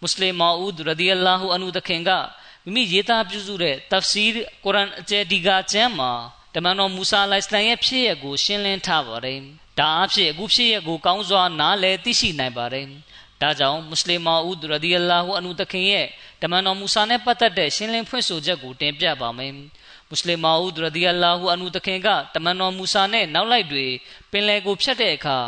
[0.00, 2.10] မွတ်စလင်မာဦးရဒီအလာဟူအန်ဟူတခင်က
[2.64, 4.34] မိမိရေးသားပြုစုတဲ့ tafsir
[4.64, 6.12] ကုရ်အာန်အကျယ်ဒီကာကျမ်းမှာ
[6.54, 9.38] တမန်တော်မူဆာလိုင်စလမ်ရဲ့ဖြစ်ရပ်ကိုရှင်းလင်းထားပါတယ်။
[9.78, 12.86] ဒါအဖြစ်အခုဖြစ်ရပ်ကိုကောင်းစွာနားလည်သိရှိနိုင်ပါတယ်။
[13.42, 16.06] ဒါကြောင့်မွတ်စလင်မာဦးရဒီအလာဟူအနုတခင်ရဲ့
[16.42, 19.52] တမန်တော်မူဆာနဲ့ပတ်သက်တဲ့ရှင်းလင်းဖွင့်ဆိုချက်ကိုတင်ပြပါမယ်။
[20.08, 23.86] မွတ်စလင်မာဦးရဒီအလာဟူအနုတခင်ကတမန်တော်မူဆာနဲ့နောက်လိုက်တွေ
[24.30, 25.38] ပင်လယ်ကိုဖြတ်တဲ့အခါ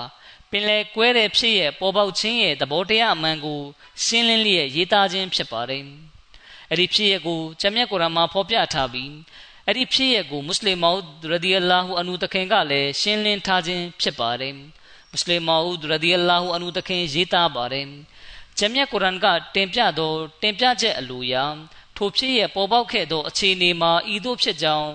[0.50, 3.60] ပင်လယ်ကွဲတဲ့ဖြစ်ရဲ့ပေါ်ပေါက်ခြင်းရဲ့သဘောတရားအမှန်ကို
[4.04, 5.82] ရှင်းလင်းလျက်ရေးသားခြင်းဖြစ်ပါတယ်။
[6.70, 9.12] အဲ့ဒီဖြစ်ရဲ့ကိုကျမ်းမြတ်ကုရ်အာန်မှာဖော်ပြထားပြီး
[9.66, 14.52] အဲ့ဒီဖြစ်ရဲ့ကိုမွတ်စလင်မောက်ရဒီအလာဟူအနုတခင်ကလည်းရှင်းလင်းထားခြင်းဖြစ်ပါတယ်။
[15.10, 17.86] မွတ်စလင်မောက်ရဒီအလာဟူအနုတခင်ရေးသားပါတယ်။
[18.58, 21.44] ကျမ်းမြတ်ကုရ်အာန်ကတင်ပြသောတင်ပြချက်အလိုရာ
[21.96, 24.90] ထိုဖြစ်ရဲ့ပေါ်ပေါက်ခဲ့သောအခြေအနေမှာဤသို့ဖြစ်ကြောင်း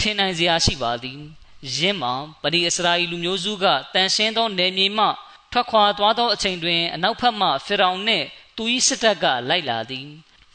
[0.00, 1.20] ထင်နိုင်စရာရှိပါသည်။
[1.76, 5.06] ယင်းမှာပရိအစ္စရာအီလူမျိုးစုကတန်ရှင်းသောနေမြေမှ
[5.52, 8.26] ထွက်ခွာသွားသောအချိန်တွင်အနောက်ဘက်မှဖေရောင်နှင့်
[8.56, 10.06] သူ၏စစ်တပ်ကလိုက်လာသည်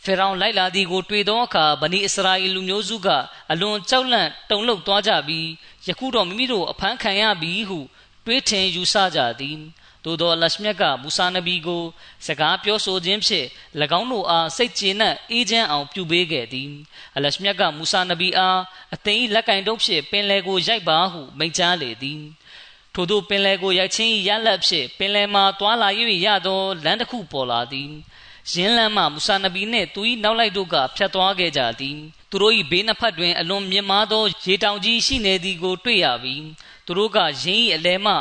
[0.03, 3.07] ဖေရောင်လိုက်လာသည်ကိုတွေ့သောအခါဗနီအစ္စရာအီလူမျိုးစုက
[3.51, 5.47] အလွန်ကြောက်လန့်တုန်လှုပ်သွားကြပြီး
[5.87, 7.79] ယခုတော့မိမိတို့အဖမ်းခံရပြီဟု
[8.25, 9.57] တွေးထင်ယူဆကြသည်
[10.05, 11.83] သို့သောအလရှမြတ်ကမူဆာနဗီကို
[12.27, 13.47] စကားပြောဆိုခြင်းဖြင့်၎
[13.99, 16.69] င်းတို့အားစိတ်ကျေနပ်အေးချမ်းအောင်ပြုပေးခဲ့သည်
[17.15, 18.59] အလရှမြတ်ကမူဆာနဗီအား
[18.95, 22.21] အသိလက်ကင်တို့ဖြင့်ပင်လယ်ကိုရိုက်ပါဟုမိန့်ကြားလေသည်
[22.93, 25.89] ထို့သောပင်လယ်ကိုရိုက်ခြင်းရလက်ဖြင့်ပင်လယ်မှာတွာလာ၍
[26.25, 27.91] ရသောလမ်းတစ်ခုပေါ်လာသည်
[28.51, 31.97] ယင်းလမ်းမှမူဆာနဗီနှင့်သူ၏နောက်လိုက်တို့ကဖြတ်သွားခဲ့ကြသည်
[32.29, 36.43] သူတို့၏ဘေးနှစ်ဖက်တွင်အလွန်မြင့်မားသောရေတောင်ကြီးရှိနေသည်ကိုတွေ့ရပြီး
[36.85, 38.13] သူတို့ကယင်း၏အလဲမှ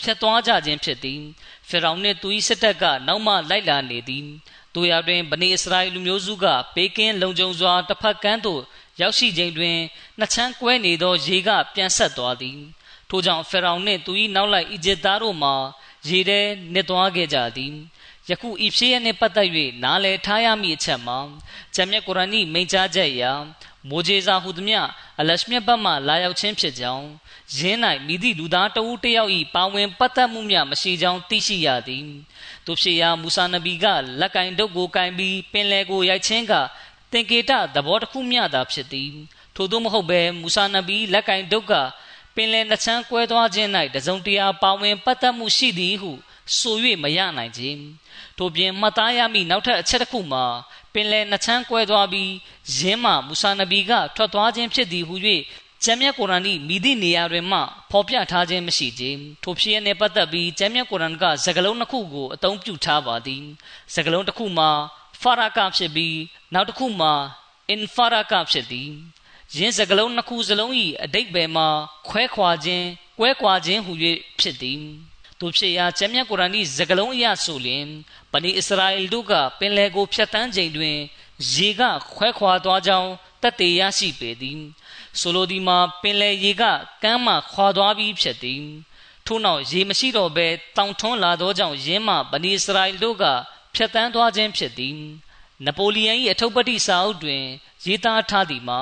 [0.00, 1.20] ဖြတ်သွားကြခြင်းဖြစ်သည်
[1.68, 4.26] ဖီရောင်နှင့်သူ၏စစ်တပ်ကနောက်မှလိုက်လာနေသည်
[4.74, 8.62] တို့ရတွင်ဗနေအစ္စရာအီလူမျိုးစုကဘေးကင်းလုံခြုံစွာတစ်ဖက်ကမ်းသို့
[9.00, 9.76] ရောက်ရှိချိန်တွင်
[10.18, 12.58] နှစ်ချမ်းကွဲနေသောရေကပြန်ဆက်သွားသည်
[13.08, 15.50] ထို့ကြောင့်ဖီရောင်နှင့်သူ၏နောက်လိုက်အီဂျစ်သားတို့မှ
[16.08, 16.40] ရေထဲ
[16.74, 17.74] နစ်သွားခဲ့ကြသည်
[18.28, 19.48] ယခုဤဖြစ်ရနှင့်ပတ်သက်၍
[19.82, 21.18] နားလည်ထားရမည့်အချက်မှာ
[21.74, 23.24] ဂျမ်မြတ်ကုရ်အာန်၏မိန့်ကြားချက်အရ
[23.88, 24.76] မိုဂျေဇာဟုသည်မြ
[25.20, 27.06] အလရှမြတ်ဘတ်မှလာရောက်ခြင်းဖြစ်ကြောင်း
[27.56, 32.06] ယင်း၌မိသည့်လူသားတဦးတယောက်၏ပါဝင်ပတ်သက်မှုများမရှိကြောင်းသိရှိရသည်
[32.64, 33.86] သူဖြစ်ရာမူဆာနဗီက
[34.20, 36.52] လက်ကင်ဒုတ်ကိုကင်ပြီးပင်လယ်ကိုရိုက်ခြင်းက
[37.12, 39.10] သင်္ကေတသဘောတစ်ခုမျှသာဖြစ်သည်
[39.56, 41.72] ထို့သောမဟုတ်ဘဲမူဆာနဗီလက်ကင်ဒုတ်က
[42.34, 46.10] ပင်လယ်နှချမ်းကွဲသွားခြင်း၌တစုံတရာပါဝင်ပတ်သက်မှုရှိသည်ဟု
[46.58, 47.80] ဆို၍မရနိုင်ခြင်း
[48.38, 50.44] ထို့ပြင်မှတ်သားရမည့်နောက်ထပ်အချက်တစ်ခုမှာ
[50.92, 52.32] ပင်လယ်နှချမ်းကွဲသွားပြီး
[52.76, 55.16] ယင်းမှမူဆာနဗီကထွက်သွားခြင်းဖြစ်သည်ဟု၍
[55.84, 57.60] ကျမ်းမြတ်ကုရ်အာန်၏မိသည့်နေရာတွင်မှ
[57.90, 63.44] ဖော်ပြထားခြင်းမရှိခြင်းထိုဖြစ်ရနှင့်ပတ်သက်ပြီးကျမ်းမြတ်ကုရ်အာန်ကစကားလုံးနှစ်ခုကိုအသုံးပြုထားပါသည်
[63.94, 64.70] စကားလုံးတစ်ခုမှာ
[65.20, 66.16] ဖာရာကဖြစ်ပြီး
[66.54, 67.12] နောက်တစ်ခုမှာ
[67.70, 68.90] အင်ဖာရာကဖြစ်သည်
[69.56, 71.68] ယင်းစကားလုံးနှစ်ခုစလုံး၏အတိတ်ဘယ်မှာ
[72.08, 72.86] ခွဲခွာခြင်း
[73.18, 73.92] ကွဲကွာခြင်းဟူ၍
[74.40, 74.82] ဖြစ်သည်
[75.38, 77.86] သူဖြစ်ရာကျမ်းမြတ်ကုရ်အာန်၏စကားလုံးအရဆိုလျင်
[78.32, 80.96] ပနိအစ္စရာအီတို့ကပင်လယ်ကိုဖြတ်တန်းချိန်တွင်
[81.52, 81.82] ရေက
[82.14, 83.10] ခွဲခွာသွားကြောင်း
[83.42, 84.60] တတ်သေးရရှိပေသည်
[85.20, 86.62] ဆိုလိုဒီမှာပင်လယ်ရေက
[87.02, 88.64] ကမ်းမှခွာသွားပြီးဖြစ်သည်
[89.26, 93.24] ထို့နောက်ရေမရှိတော့ဘဲတောင်ထွန်းလာသောကြောင့်ယင်းမှဗနီအစ္စရာအီတို့က
[93.74, 94.98] ဖြတ်တန်းသွားခြင်းဖြစ်သည်
[95.66, 97.44] နပိုလီယံ၏အထုပ်ပတိစာအုပ်တွင်
[97.84, 98.80] ရေးသားထားသည်မှာ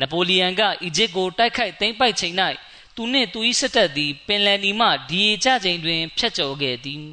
[0.00, 2.34] နပိုလီယံကအီဂျစ်ကိုတိုက်ခိုက်သိမ်းပိုက်ချိန်၌
[2.96, 7.04] သူနှင့်သူ၏စစ်တပ်သည်ပင်လယ်နီမှဒီရေကျချိန်တွင်ဖြတ်ကျော်ခဲ့သည်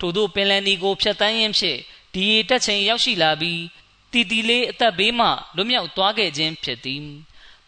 [0.00, 1.78] ထို့သောပင်လယ်နီကိုဖြတ်တန်းရင်းဖြင့်
[2.14, 3.62] ဒီရေတက်ချိန်ရောက်ရှိလာပြီး
[4.12, 7.04] တီတီလေးအသက်ဘေးမှလွတ်မြောက်သွားခဲ့ခြင်းဖြစ်သည်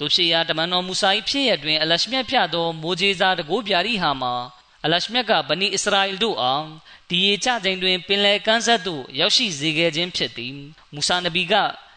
[0.01, 4.35] တို့ဖြစ်ရာတမန်တော်မူဆာ၏ဖြစ်ရတွင် အလရှမြတ်ပြသောမိုဂျေဇာတကိုးပြာရီဟာမှာ
[4.85, 6.65] အလရှမြတ်ကဗနီအစ္စရာအီတို့အား
[7.11, 10.53] ဒီရေချချိန်တွင်ပင်လယ်ကမ်းဆက်သို့ရောက်ရှိစေခဲ့ခြင်းဖြစ်သည်
[10.95, 11.55] မူဆာနဗီက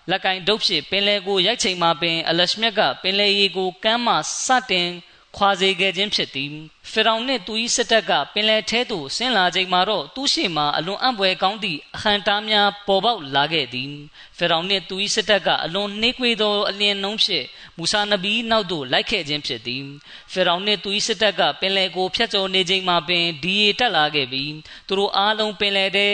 [0.09, 4.89] လက်ကင်ဒုတ်ဖြစ်ပင်လယ်ကိုရိုက်ချိန်မှာပင်အလရှမြတ်ကပင်လယ်ရေကိုကမ်းမှစတင်
[5.37, 6.53] ခွာစေခဲ့ခြင်းဖြစ်သည်
[6.91, 13.91] ဖီရောင်နှင့်သူ၏စစ်တပ်ကပင်လယ်ထဲသို့ဆင်းလာချိန်မှာတော့သူရှိမှအလွန်အံ့ဖွယ်ကောင်းသည့်အဟံတားများပေါ်ပေါက်လာခဲ့သည်
[14.37, 17.45] ဖီရောင်နှင့်သူ၏စစ်တပ်ကအလွန်နှေးကွေးသောအလင်းနှုံးဖြင့်
[17.77, 19.83] မူဆာနဗီနောက်သို့လိုက်ခဲ့ခြင်းဖြစ်သည်
[20.31, 24.51] ဖီရောင်နှင့်သူ၏စစ်တပ်ကပင်လယ်ကိုဖျက်ကျော်နေချိန်မှာပင်ဒီရီတက်လာခဲ့ပြီး
[24.87, 26.07] သူတို့အားလုံးပင်လယ်ထဲ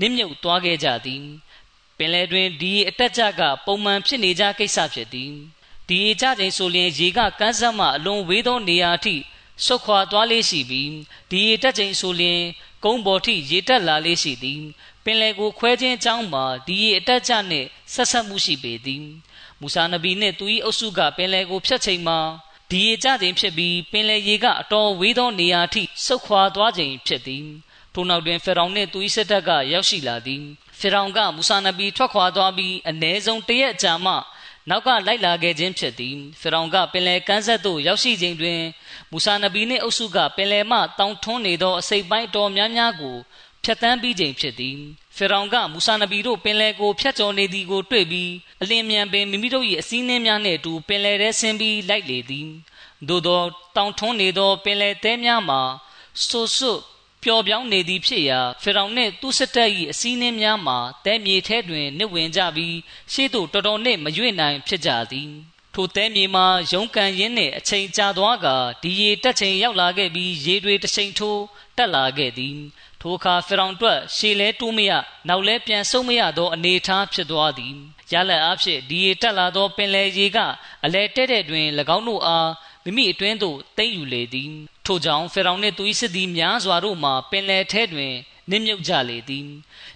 [0.00, 1.24] နစ်မြုပ်သွားခဲ့ကြသည်
[1.98, 5.32] ပင်လယ်တွင်ဒီအတက်ကြကပုံမှန်ဖြစ်နေကြကိစ္စဖြစ်သည်
[5.88, 9.14] ဒီရေကြချိန်ဆိုလျင်ရေကကန်းဆက်မှအလွန်ဝေးသောနေရာထိ
[9.64, 10.92] ဆုတ်ခွာသွားလေးရှိပြီး
[11.30, 12.40] ဒီရေတက်ချိန်ဆိုလျင်
[12.84, 14.62] ကုန်းပေါ်ထိရေတက်လာလေးရှိသည်
[15.04, 19.04] ပင်လယ်ကိုခွဲခြင်းအကြောင်းမှာဒီရေအတက်ကြနှင့်ဆက်ဆက်မှုရှိပေသည်
[19.60, 22.18] မူဆာနဗီနှင့်သူ၏အုပ်စုကပင်လယ်ကိုဖြတ်ချိန်မှာ
[22.70, 27.46] ဒီရေကြချိန်ဖြစ်ပြီးပင်လယ်ရေကအတော်ဝေးသောနေရာထိဆုတ်ခွာသွားချိန်ဖြစ်သည်
[27.94, 30.42] ထို့နောက်တွင်ဖီရောင်နှင့်သူ၏စစ်တပ်ကရောက်ရှိလာသည်
[30.78, 34.14] ဖီရောင်ကမူဆာနဗီထွက်ခွာသွားပြီးအ ਨੇ ဆုံးတရက်အကြာမှ
[34.70, 38.60] နောက်ကလိုက်လာခဲ့ခြင်းဖြစ်သည်ဖီရောင်ကပင်လယ်ကမ်းဆက်သို့ရောက်ရှိချိန်တွင်
[39.10, 43.16] မူဆာနဗီနှင့်အုပ်စုကပင်လယ်မှတောင်ထွန်းနေသောအစိပ်ပိုင်းတော်များများကို
[43.64, 44.78] ဖြတ်တန်းပြီးချိန်ဖြစ်သည်
[45.16, 52.48] ဖေရောင်ကမူဆာနဘီတို့ပင်လယ်ကိုဖျက်ကျော်နေသည်ကိုတွေ့ပြီးအလင်းမြန်ပင်မိမိတို့၏အစည်းအနှင်းများနှင့်အတူပင်လယ်ထဲဆင်းပြီးလိုက်လေသည်
[53.08, 53.40] သို့သော
[53.76, 55.60] တောင်ထွန်းနေသောပင်လယ်သဲများမှာ
[56.26, 56.74] ဆိုဆွ
[57.24, 62.76] ပျော်ပြောင်းနေသည်ဖြစ်ရာဖေရောင်နှင့်သူ့စစ်တပ်၏အစည်းအနှင်းများမှာတဲမြေထဲတွင်နှိဝင်ကြပြီး
[63.12, 65.30] ရှေ့သို့တော်တော်နှင့်မရွေ့နိုင်ဖြစ်ကြသည်
[65.74, 68.46] ထိုတဲမြေမှာရုံးကန်ရင်းနှင့်အချိန်ကြာသွားက
[68.82, 71.42] ဒီရေတက်ချိန်ရောက်လာခဲ့ပြီးရေတွေတချိန်ထိုး
[71.76, 72.58] တက်လာခဲ့သည်
[73.00, 74.92] ထိုအခါဖီရောင်တွက်ရှေလဲတိုးမရ
[75.28, 77.74] နောက်လဲပြန်ဆုံးမရသောအနေအထားဖြစ်သွားသည်
[78.12, 80.38] ရလက်အားဖြင့်ဒီရေတက်လာသောပင်လယ်ရေက
[80.84, 82.50] အလဲတဲ့တဲ့တွင်၎င်းတို့အား
[82.84, 88.14] မိမိအတွင်းသို့တိမ့်ယူလေသည် ထို့ကြောင့်ဖီရောင်နှင့်သူ၏စစ်သည်များစွာတို့မှပင်လယ်ထဲတွင်
[88.50, 89.46] နစ်မြုပ်ကြလေသည်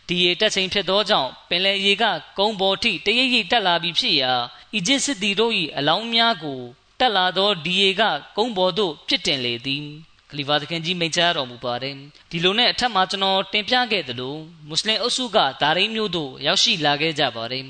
[0.08, 2.04] ဒီရေတက်ချိန်ဖြစ်သောကြောင့်ပင်လယ်ရေက
[2.38, 4.32] ကုန်းပေါ်ထိတရိပ်ရိပ်တက်လာပြီးဖြစ်ရာ
[4.74, 6.60] အီဂျစ်စစ်သည်တို့၏အလောင်းများကို
[7.00, 8.02] တက်လာသောဒီရေက
[8.36, 9.84] ကုန်းပေါ်သို့ပြစ်တင်လေသည်
[10.30, 11.96] ခလီဖာသခင်ကြီးမိန့်ကြားတော်မူပါတယ်
[12.30, 14.36] ဒီလိုနဲ့အထက်မှာကျွန်တော်တင်ပြခဲ့သလို
[14.68, 17.66] မွတ်စလင်အုပ်စုကဒါရိမျိုးတို့ရောက်ရှိလာခဲ့ကြပါတယ်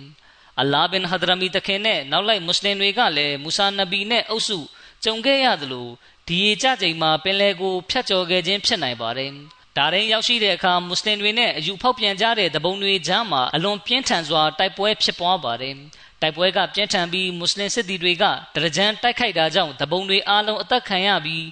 [0.60, 4.58] အလာဘင်ဟဒရမီတခင်နဲ့နောက်လိုက်မွတ်စလင်တွေကလည်းမူဆာနဘီနဲ့အုပ်စု
[5.04, 5.88] ကြုံခဲ့ရသလို
[6.28, 9.30] ဒီရေကြချိန်မှာပင်လယ်ကိုဖျက်ကျော်ခဲ့ခြင်းဖြစ်နိုင်ပါတယ်
[9.76, 15.74] ဒါရင်ရောက်ရှိတဲ့အခါမွတ်စလင်တွေနဲ့အယူဖောက်ပြန်ကြတဲ့တပုံတွေကြားမှာအလွန်ပြင်းထန်စွာတိုက်ပွဲဖြစ်ပွားပါတယ်
[16.22, 21.44] တိုက်ပွဲကပြင်းထန်ပြီးမွတ်စလင်စစ်သည်တွေကဒရကြံတိုက်ခိုက်တာကြောင့်တပုံတွေအားလုံးအသက်ခံရပြီး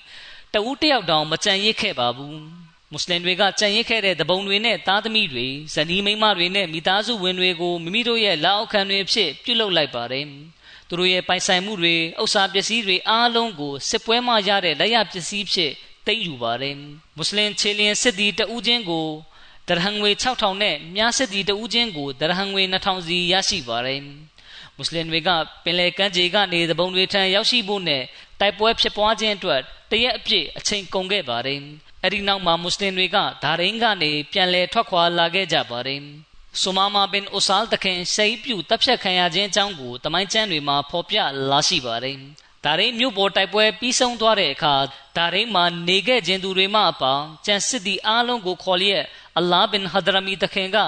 [0.55, 2.39] တဦးတယောက်တောင်မကြံရစ်ခဲ့ပါဘူး
[2.93, 10.27] မွတ်စလင်တွေကကြံရစ်ခဲ့တဲ့တပုံတွေနဲ့သားသမီးတွေဇနီးမိန်းမတွေနဲ့မိသားစုဝင်တွေကိုမိမိတို့ရဲ့လက်အောက်ခံတွေဖြစ်ပြုတ်လုလိုက်ပါတယ်
[10.89, 15.73] သူတို့ရဲ့ပိုင်ဆိုင်မှုတွေဥစ္စာပစ္စည်းတွေအားလုံးကိုစစ်ပွဲမှရတဲ့လက်ရပစ္စည်းဖြစ်
[16.07, 16.77] သိမ်းယူပါတယ်
[17.17, 19.09] မွတ်စလင်ခြေလျင်စစ်သည်တဦးချင်းကို
[19.69, 24.01] ဒရဟံငွေ6000နဲ့မြားစစ်သည်တဦးချင်းကိုဒရဟံငွေ2000စီရရှိပါတယ်
[24.77, 25.31] မွတ်စလင်တွေက
[25.65, 28.03] ပင်လယ်ကမ်းခြေကနေသဘုံတွေထံရောက်ရှိဖို့နဲ့
[28.41, 31.61] တိုက်ပွဲဖြစ်ပွားခြင်းအတွက်တရက်အပြည့်အချိန်ကုန်ခဲ့ပါတယ်
[32.03, 36.01] အဲ့ဒီနောက်မှာမွတ်စလင်တွေကဒါရင်းကနေပြန်လည်ထွက်ခွာလာခဲ့ကြပါတယ်
[36.63, 41.17] ဆူမာမာဘင်အိုဆာလ်တခင်စိတ်ပြူတပ်ဖြတ်ခံရခြင်းအကြောင်းကိုတမိုင်းကျမ်းတွေမှာဖော်ပြ
[41.51, 42.19] လာရှိပါတယ်
[42.65, 44.75] ဒါရိမြို့ပေါ်တိုက်ပွဲပြီးဆုံးသွားတဲ့အခါ
[45.17, 47.15] ဒါရိမှာနေခဲ့ခြင်းသူတွေမှအပါ
[47.47, 49.05] ကျန်စစ်သည်အားလုံးကိုခေါ်လျက်
[49.39, 50.79] အလာဘင်ဟဒရမီတခင်က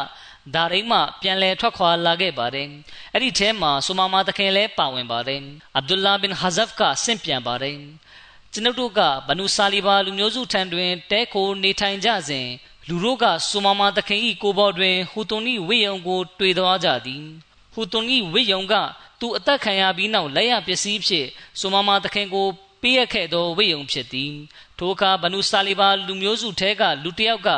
[0.55, 2.69] ဒါရိမှပြန်လည်ထွက်ခွာလာခဲ့ပါတယ်။
[3.15, 5.41] အဲ့ဒီထဲမှာဆူမာမာတခင်လည်းပါဝင်ပါတယ်။
[5.77, 7.77] အဗ်ဒူလာဘင်ဟဇဖ်ကဆင့်ပြန်ပါတယ်။
[8.53, 12.47] ကျွန်ုပ်တို့ကဘနူဆာလီဘာလူမျိုးစုထံတွင်တဲခိုနေထိုင်ကြစဉ်
[12.91, 17.25] လူတို့ကဆူမာမာတခင်၏ကိုဘော်တွင်ဟူသွန်၏ဝိယုံကို တွေ့သွားကြသည်။
[17.75, 18.75] ဟူသွန်၏ဝိယုံက
[19.21, 21.27] သူအသက်ခံရပြီးနောက်လက်ရပစ္စည်းဖြစ်
[21.61, 22.47] ဆူမာမာတခင်ကို
[22.83, 24.33] ပေးရခဲ့သောဝိယုံဖြစ်သည်။
[24.79, 27.51] ထိုအခါဘနူဆာလီဘာလူမျိုးစုထဲကလူတစ်ယောက်က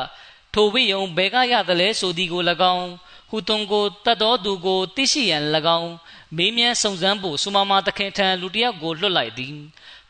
[0.55, 2.43] ထိုဝိယုံဘယ်ကရသလဲဆိုသည်ကို၎
[2.75, 2.88] င်း
[3.31, 5.45] ဟူသွန်ကိုတတ်တော်သူကိုသိရှိရန်၎
[5.79, 5.93] င်း
[6.37, 9.55] မေးမြန်းစုံစမ်းဖို့ဆူမာမာတခင်ထံလူတစ်ယောက်ကိုလွတ်လိုက်သည်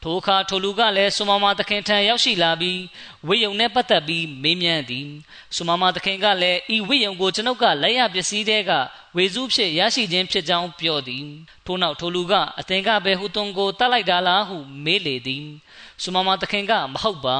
[0.02, 2.80] ထိုအခါထိုလူကလည်းဆူမာမာတခင်ထံရောက်ရှိလာပြီး
[3.26, 5.08] ဝိယုံနဲ့ပတ်သက်ပြီးမေးမြန်းသည်
[5.56, 8.72] ဆူမာမာတခင်ကလည်းဤဝိယုံကိုကျွန်ုပ်ကလက်ရပစ္စည်းတွေက
[9.16, 11.26] ဝေစုဖြစ်ရရှိခြင်းဖြစ်ကြောင်းပြောသည်
[11.66, 15.44] ထို့နောက်ထိုလူကအသင်ကပဲဟူသွန်ကိုတတ်လိုက်တာလားဟုမေးလေသည်
[16.02, 17.38] ဆူမာမာတခင်ကမဟုတ်ပါ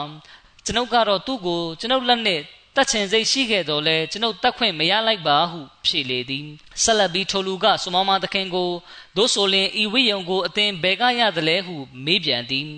[0.64, 2.40] ကျွန်ုပ်ကတော့သူ့ကိုကျွန်ုပ်လက်နဲ့
[2.76, 6.46] တတ်ချင်စိတ်ရှိခဲ့တော်လဲကျွန်ုပ်တတ်ခွင့်မရလိုက်ပါဟုဖြေလေသည်
[6.82, 8.70] ဆက်လက်ပြီးထိုလူကဆူမောမသခင်ကို
[9.16, 12.68] ဒို့ဆိုလင်ဤဝိယုံကိုအသင်ဘယ်ကရသလဲဟုမေးပြန်သည်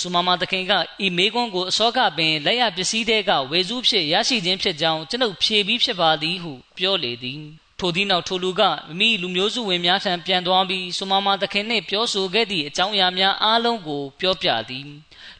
[0.00, 0.72] ဆူမောမသခင်က
[1.04, 7.42] ဤမေကွန်းကိုအစောကပင်လက်ရပစ္စည်းတွေကဝေစုဖြစ်ရရှိခြင်းဖြစ်ကြောင်းကျွန်ုပ်ဖြေပြီးဖြစ်ပါသည်ဟုပြောလေသည်
[7.78, 14.88] ထိုသည့်နောက်ထိုလူကမိမိလူမျိုးစုဝင်များထံပြန်သွားပြီးဆူမာမာသခင်နှင့်ပြောဆိုခဲ့သည့်အကြောင်းအရာများအားလုံးကိုပြောပြသည်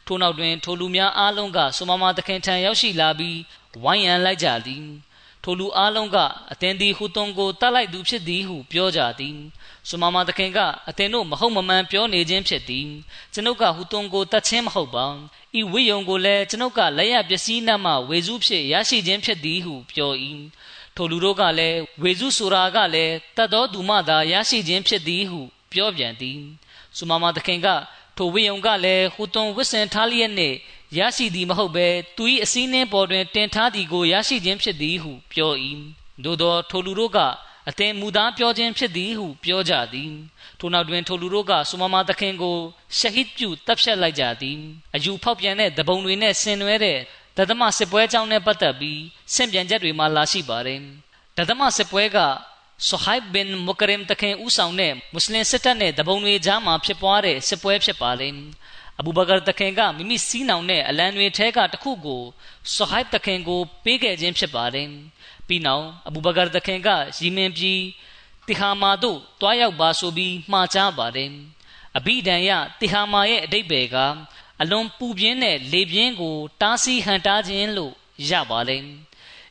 [0.05, 3.39] ထိုနောက်တွင် ထိုလူများအားလုံးကဆူမာမာသခင်ထံရောက်ရှိလာပြီး
[3.83, 4.85] ဝိုင်းရန်လိုက်ကြသည်
[5.43, 6.17] ထိုလူအားလုံးက
[6.51, 9.37] အသင်သည်ဟူသွန်ကိုတတ်လိုက်သူဖြစ်သည်ဟုပြောကြသည်
[9.89, 12.87] ဆူမာမာသခင်ကအသင်တို့မဟုတ်မမှန်ပြောနေခြင်းဖြစ်သည်
[13.33, 15.05] ကျွန်ုပ်ကဟူသွန်ကိုတတ်ခြင်းမဟုတ်ပါ
[15.59, 20.11] ဤဝိယုံကိုလည်းကျွန်ုပ်ကလက်ရပစ္စည်းနှမှဝေစုဖြစ်ရရှိခြင်းဖြစ်သည်ဟုပြော၏
[20.95, 25.41] ထိုလူတို့ကလည်းဝေစုဆိုတာကလည်းတတ်တော်သူမှသာရရှိခြင်းဖြစ်သည်ဟု
[25.73, 26.39] ပြောပြန်သည်
[26.97, 27.67] ဆူမာမာသခင်က
[28.17, 30.55] ထိုဝိယုံကလည်းဟူသွန်ဝစ်စင်ထားလျက်နှင့်
[30.97, 35.53] ရရှိသည်မဟုတ်ဘဲသူ၏အစည်းနှင်းပေါ်တွင်တင်ထားသည်ကိုရရှိခြင်းဖြစ်သည်ဟုပြော၏
[36.23, 37.19] သို့သောထိုလူတို့က
[37.69, 40.11] အသင်မူသားပြောခြင်းဖြစ်သည်ဟုပြောကြသည်
[40.59, 42.57] ထိုနောက်တွင်ထိုလူတို့ကဆူမမာသခင်ကို
[42.97, 44.59] ရှဟစ်ပြုတပ်ဖြတ်လိုက်ကြသည်
[44.95, 46.99] အယူဖောက်ပြန်တဲ့တပုံတွေနဲ့ဆင်နွှဲတဲ့
[47.37, 49.01] တသမစစ်ပွဲကြောင်းနဲ့ပတ်သက်ပြီး
[49.33, 50.81] ဆင့်ပြန်ချက်တွေမှာလာရှိပါတယ်
[51.37, 52.17] တသမစစ်ပွဲက
[52.87, 58.29] ဆိုဟိုက်ဘင်မုကရမ်တခင်ဦးဆောင်တဲ့မွတ်စလင်စစ်တပ်နဲ့တပုံတွေကြားမှာဖြစ်ပွားတဲ့စစ်ပွဲဖြစ်ပါလေ
[58.99, 62.21] အဘူဘကာတခင်ကမိမိစီးနောင်တဲ့အလံတွေထဲကတစ်ခုကို
[62.73, 64.87] ဆဟိုက်တခင်ကိုပေးခဲ့ခြင်းဖြစ်ပါတယ်
[65.47, 67.81] ပြီးနောက်အဘူဘကာတခင်ကရီမင်ပြီး
[68.47, 71.31] တိဟာမာတို့တွားရောက်ပါဆိုပြီးမှားချပါတယ်
[71.97, 73.95] အဘိဒံယတိဟာမာရဲ့အတိတ်ပဲက
[74.61, 77.93] အလွန်ပူပြင်းတဲ့လေပြင်းကိုတားဆီးဟန်တားခြင်းလို့
[78.29, 78.89] ရပါလိမ့်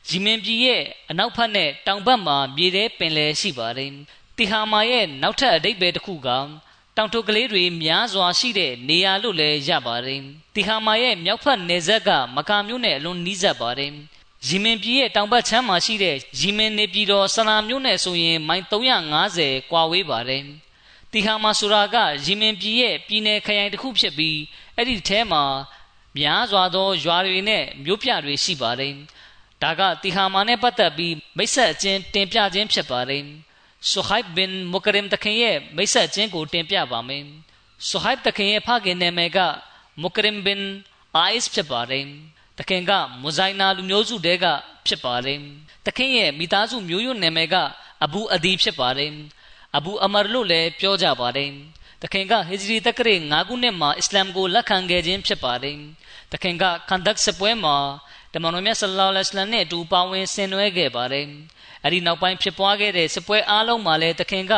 [0.07, 3.91] ဂျီမင်ပြည်ရဲ့အနောက်ဘက်နဲ့တောင်ဘက်မှာမြေထဲပင်လယ်ရှိပါတယ်
[4.37, 6.29] တီဟာမာရဲ့နောက်ထပ်အဓိပ္ပာယ်တစ်ခုက
[6.97, 10.21] တောင်ထုကလေးတွေများစွာရှိတဲ့နေရာလို့လည်းရပါတယ်
[10.55, 13.91] တီဟာမာရဲ့မြောက်ဘက်နယ်ဇက်ကမကာမြို့နဲ့အလွန်နီးစပ်ပါတယ်
[14.47, 20.43] ယီမင်ပြည်ရဲ့တောင်ဘက်ချမ်းမှာရှိတဲ့ယီမင်နေပြည်တော်ဆလာမြို့နဲ့ဆိုရင်မိုင်350ကွာဝေးပါတယ်
[21.11, 24.39] တီဟာမာဆိုတာကယီမင်ပြည်ရဲ့ပြည်နယ်ခရိုင်တစ်ခုဖြစ်ပြီး
[24.75, 25.43] အဲ့ဒီထဲမှာ
[26.17, 28.93] များစွာသောရွာတွေနဲ့မြို့ပြတွေရှိပါတယ်
[29.63, 33.23] ဒါကတီဟာမာနဲ့ပတ်သက်ပြီးမိတ်ဆက်အချင်းတင်ပြခြင်းဖြစ်ပါတယ်
[33.89, 37.23] ဆူဟိုက်ဘင်မုကရင်တခင်ရဲ့မိတ်ဆက်ချင်းကိုတင်ပြပါမယ်
[37.87, 39.39] ဆူဟိုက်တခင်ရဲ့ဖခင်နာမည်က
[40.01, 40.61] မုကရင်ဘင်
[41.15, 42.05] အိုက်စ်ဖြစ်ပါတယ်
[42.59, 44.45] တခင်ကမူဇိုင်နာလူမျိုးစုတဲက
[44.87, 45.39] ဖြစ်ပါတယ်
[45.85, 47.55] တခင်ရဲ့မိသားစုမျိုးရိုးနာမည်က
[48.03, 49.11] အဘူအဒီဖြစ်ပါတယ်
[49.75, 51.51] အဘူအမာလို့လည်းပြောကြပါတယ်
[52.01, 55.77] တခင်ကဟီဂျရီတက္ကရာ9ခုနှစ်မှာအစ္စလာမ်ကိုလက်ခံခဲ့ခြင်းဖြစ်ပါတယ်
[56.31, 57.77] တခင်ကခန္ဒက်စပွဲမှာ
[58.35, 61.25] တမန်တော်မြတ်ဆလ္လာလဟ်အလိုင်းနဲ့အတူပါဝင်ဆင်နွှဲခဲ့ပါတယ်။
[61.85, 64.53] အဲဒီနောက်ပိုင်းဖြစ်ပွားခဲ့တဲ့စပွဲအားလုံးမှာလည်းတခင်က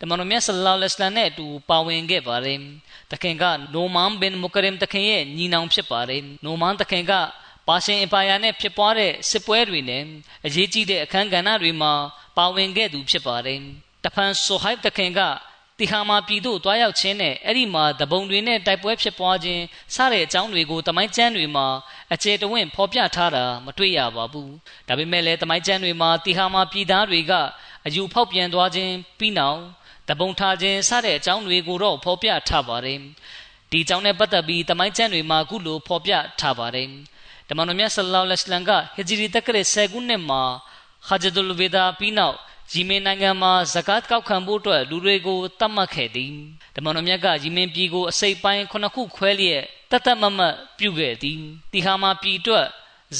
[0.00, 2.58] တမန်တော်မြတ်ဆလ္လာလဟ်အလိုင်းနဲ့အတူပါဝင်ခဲ့ပါတယ်။
[3.12, 7.12] တခင်ကနိုမန်ဘင်မုကရင်တခင်ရဲ့ညီနောင်ဖြစ်ပါတယ်။နိုမန်တခင်က
[7.68, 10.02] ပါရှင်အပါယာနဲ့ဖြစ်ပွားတဲ့စစ်ပွဲတွေနဲ့
[10.46, 11.92] အရေးကြီးတဲ့အခန်းကဏ္ဍတွေမှာ
[12.36, 13.60] ပါဝင်ခဲ့သူဖြစ်ပါတယ်။
[14.04, 15.20] တဖန်ဆိုဟိုက်တခင်က
[15.80, 19.62] တီဟာမာပြည်သို့တွားရောက်ခြင်းနဲ့အဲ့ဒီမှာတပုံတွေနဲ့တိုက်ပွဲဖြစ်ပွားခြင်း
[19.94, 21.66] စတဲ့အကြောင်းတွေကိုတမိုင်းကျမ်းတွေမှာ
[22.14, 24.50] အခြေတဝင့်ဖော်ပြထားတာမတွေ့ရပါဘူး။
[24.88, 27.32] ဒါပေမဲ့လည်းတမိုင်းကျမ်းတွေမှာတီဟာမာပြည်သားတွေက
[27.86, 29.60] အယူဖောက်ပြန်သွားခြင်းပြီးနောက်
[30.08, 32.98] တပုံထားခြင်းစတဲ့အကြောင်းတွေကိုတော့ဖော်ပြထားပါတယ်။
[33.70, 36.88] ဒီအကြောင်းနဲ့ပတ်သက်ပြီးတမိုင်းကျမ်းတွေမှာအခုလိုဖော်ပြထားပါတယ်။
[37.48, 40.42] တမန်တော်မြတ်ဆလ္လာလဟ်အလိုင်းကဟဂျရီတက္ကရာ10ခုနှစ်မှာ
[41.08, 42.36] ဟဂျဒ်လ်ဝေဒါပြီးနောက်
[42.72, 46.34] ယီမင်နိုင်ငံမှာဇကတ်ကောက်ခံဖို့အတွက်လူတွေကိုတတ်မှတ်ခဲ့သည်
[46.76, 51.40] တမန်တော်မြတ်ကယီမင်ပြည်ကိုအစိပ်ပိုင်းခုနှစ်ခုခွဲလျက် တတ်တတ်မတ်မတ်ပြုခဲ့သည်
[51.72, 52.66] တီဟာမာပြည်အတွက်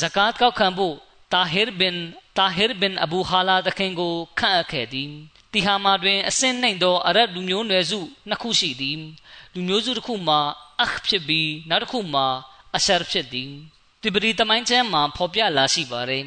[0.01, 0.95] ဇကတ်ကောက်ခံဖို့
[1.33, 1.97] တာဟီဘင်
[2.39, 5.11] တာဟီဘင်အဘူဟာလာတခင်ကိုခန့်အပ်ခဲ့သည်
[5.53, 8.99] တီဟာမာတွင်အစင်းနှိမ်သောအရတ်လူမျိုးနွယ်စုနှစ်ခုရှိသည်
[9.55, 10.41] လူမျိုးစုတစ်ခုမှာ
[10.83, 12.27] အခဖြစ်ပြီးနောက်တစ်ခုမှာ
[12.77, 13.51] အရှရဖြစ်သည်
[14.03, 16.27] တိဘရီတမိုင်းချမ်းမှာဖော်ပြလာရှိပါတယ်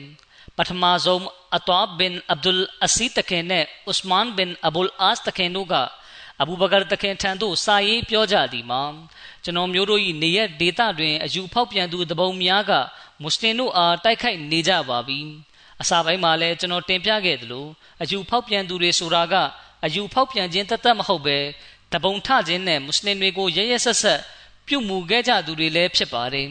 [0.58, 1.24] ပထမဆုံး
[1.56, 5.76] အတောဘင်အဗ်ဒุลအစီတခင်နဲ့ဥစမန်ဘင်အဘူလ်အာစ်တခင်တို့က
[6.42, 8.82] အဘူဘကာတခင်ထံသို့စာရေးပြောကြသည်မှာ
[9.48, 12.72] ကျွန်တော်မျိုးတို့၏နေရဒေတာတွင်အယူဖောက်ပြန်သူတပုံများက
[13.22, 15.20] မွတ်စလင်တို့အားတိုက်ခိုက်နေကြပါပြီ
[15.82, 17.66] အစာပိုင်းမှာလည်းကျွန်တော်တင်ပြခဲ့သလို
[18.02, 19.36] အယူဖောက်ပြန်သူတွေဆိုတာက
[19.86, 21.38] အယူဖောက်ပြန်ခြင်းတသက်မဟုတ်ပဲ
[21.94, 24.22] တပုံထခြင်းနဲ့မွတ်စလင်တွေကိုရရဆက်ဆက်
[24.68, 26.50] ပြုတ်မှုခဲ့ကြသူတွေလည်းဖြစ်ပါတယ်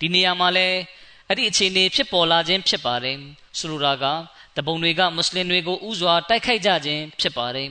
[0.00, 0.78] ဒီနေရာမှာလည်း
[1.28, 3.18] အဲ့ဒီအခြေအနေဖြစ်ပေါ်လာခြင်းဖြစ်ပါတယ်
[3.58, 4.04] ဆိုလိုတာက
[4.56, 7.70] တပုံတွေကမွတ်စလင်တွေကိုဥစွာတိုက်ခိုက်ကြခြင်းဖြစ်ပါတယ်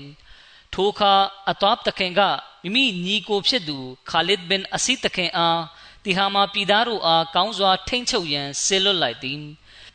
[0.74, 1.14] ထိုအခါ
[1.50, 2.22] အတောပ်တခင်က
[2.66, 3.78] မိမိညီကိုဖြစ်သူ
[4.10, 5.62] ခါလစ်ဘင်အစီတခင်အား
[6.04, 9.40] တီဟာမာပြည်သားတို့အားကောင်းစွာထိမ့်ချုပ်ရန်ဆေလွတ်လိုက်သည်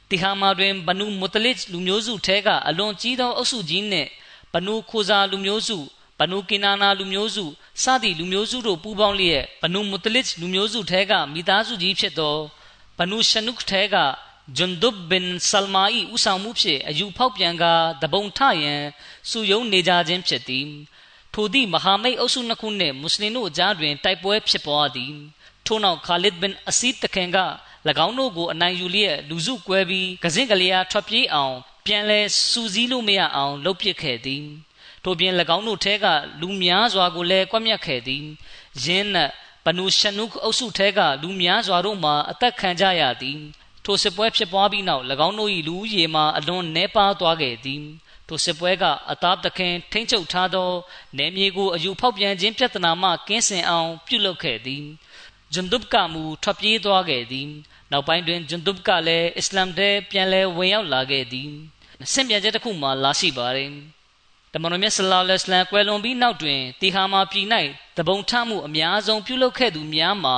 [0.09, 4.09] တီဟာမာတွင်ဘနူမုတလစ်လူမျိုးစုထဲကအလွန်ကြီးသောအုပ်စုကြီးနှင့်
[4.53, 5.79] ဘနူခိုဇာလူမျိုးစု
[6.19, 7.45] ဘနူကီနာနာလူမျိုးစု
[7.83, 12.37] စသည့်လူမျိုးစုတို့ပူးပေါင်းလျက်ဘနူမုတလစ်လူမျိုးစုထဲကမိသားစုကြီးဖြစ်သော
[12.99, 13.97] ဘနူရှနုခ်ထဲက
[14.57, 18.83] ဂျွန်ဒုဘ်ဘင်ဆလမာဤဦးဆောင်မှုဖြင့်အယူဖောက်ပြန်ကာတပုံထရန်
[19.31, 20.69] စုယုံနေကြခြင်းဖြစ်သည်
[21.35, 25.13] ထိုသည့်မဟာမိတ်အုပ်စုနှစ်ခုနှင့်မွတ်စလင်တို့အကြားတွင်တိုက်ပွဲဖြစ်ပွားသည်
[25.67, 27.39] ထို့နောက်ခါလစ်ဘင်အစီတခင်က၎
[28.07, 31.55] င်းတို့ကိုအနိုင်ယူလျက်လူစုကွဲပြီးကစင်ကလေးအားထွက်ပြေးအောင်
[31.87, 34.45] ပြန်လဲစူးစီးလို့မရအောင်လှုပ်ပစ်ခဲ့သည်
[35.05, 36.07] ထို့ပြင်၎င်းတို့ထဲက
[36.41, 38.25] လူများစွာကိုလည်းကွပ်မျက်ခဲ့သည်
[38.85, 39.17] ယင်းန
[39.65, 43.39] ဘနူရှနုခ်အုပ်စုထဲကလူများစွာတို့မှာအသက်ခံကြရသည်
[43.85, 47.83] ထိုစစ်ပွဲဖြစ်ပွားပြီးနောက်၎င်းတို့၏လူဦးရေမှာအလွန်နှဲပါသွားခဲ့သည်
[48.31, 50.71] ထိုစစ်ပွဲကအသားသခင်ထိမ့်ချုပ်ထားသော
[51.19, 54.85] နေမြေကိုအယူဖောက်ပြန်ခြင်းပြဿနာမှကင်းစင်အောင် ပြုလုပ်ခဲ့သည်
[55.53, 57.49] ဂျွန်ဒုဘ်ကမူထွက်ပြေးသွားခဲ့သည်
[57.91, 61.51] နောက်ပိုင်းတွင်ဂျွန်ဒုဘ်ကလည်းအစ္စလာမ်ထဲပြန်လည်ဝင်ရောက်လာခဲ့သည်
[62.13, 63.71] ဆင့်ပြန်ချက်တစ်ခုမှလာရှိပါတယ်
[64.53, 67.47] တမန်တော်မြတ်ဆလ္လာလဟ်အလိုင်းကွယ်လွန်ပြီးနောက်တွင်တီဟာမာပြည်၌
[67.99, 70.37] တပုံထမှုအများဆုံးပြုလုပ်ခဲ့သူများမှာ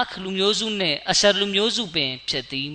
[0.00, 2.72] အခလူမျိုးစုနှင့်အရှရလူမျိုးစုပင်ဖြစ်သည်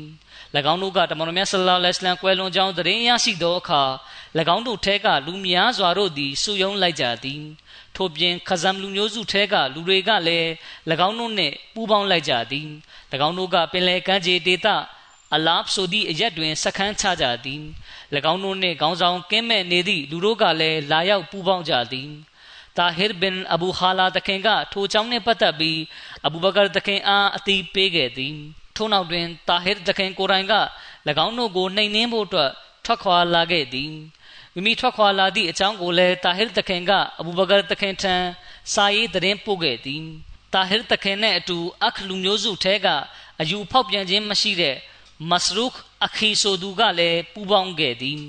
[0.72, 3.84] ၎င်းတို့ကတမန်တော်မြတ်ဆလ္လာလဟ်အလိုင်းကွယ်လွန်ကြောင်းသတင်းရရှိသောအခါ၎
[4.56, 7.42] င်းတို့ထဲကလူများစွာတို့သည်စုယုံလိုက်ကြသည်
[7.96, 10.48] ထို့ပြင်ခဇမ်လူမျိုးစုထဲကလူတွေကလည်း၎
[11.08, 12.68] င်းတို့နှင့်ပူးပေါင်းလိုက်ကြသည်၎
[13.28, 14.68] င်းတို့ကပင်လယ်ကမ်းခြေဒေသ
[15.36, 17.62] အလာဖ်ဆိုသည့်အရက်တွင်စခန်းချကြသည်၎
[18.32, 22.10] င်းတို့နှင့်ခေါင်းဆောင်ကင်းမဲ့နေသည့်လူတို့ကလည်းလာရောက်ပူးပေါင်းကြသည်
[22.78, 25.80] တာဟစ်ဘင်အဘူဟာလာတခင်ကထိုကြောင်းနှင့်ပတ်သက်ပြီး
[26.26, 28.36] အဘူဘကာတခင်အားအတိပေးခဲ့သည်
[28.76, 30.56] ထို့နောက်တွင်တာဟစ်တခင်ကိုယ်တိုင်က၎
[31.26, 32.52] င်းတို့ကိုနှိမ်နင်းဖို့အတွက်
[32.86, 33.92] ထွက်ခွာလာခဲ့သည်
[34.54, 38.16] မိမိထွက်ခွာလာသည့်အကြောင်းကိုလည်းတာဟစ်တခင်ကအဘူဘကာတခင်ထံ
[38.74, 40.04] စာရေးသတင်းပို့ခဲ့သည်
[40.54, 42.88] တာဟစ်တခင်နဲ့အတူအခလူမျိုးစုထဲက
[43.42, 44.76] အယူဖောက်ပြန်ခြင်းမရှိတဲ့
[45.30, 45.74] မစရုခ
[46.06, 48.20] အခီဆိုသူကလည်းပူးပေါင်းခဲ့သည်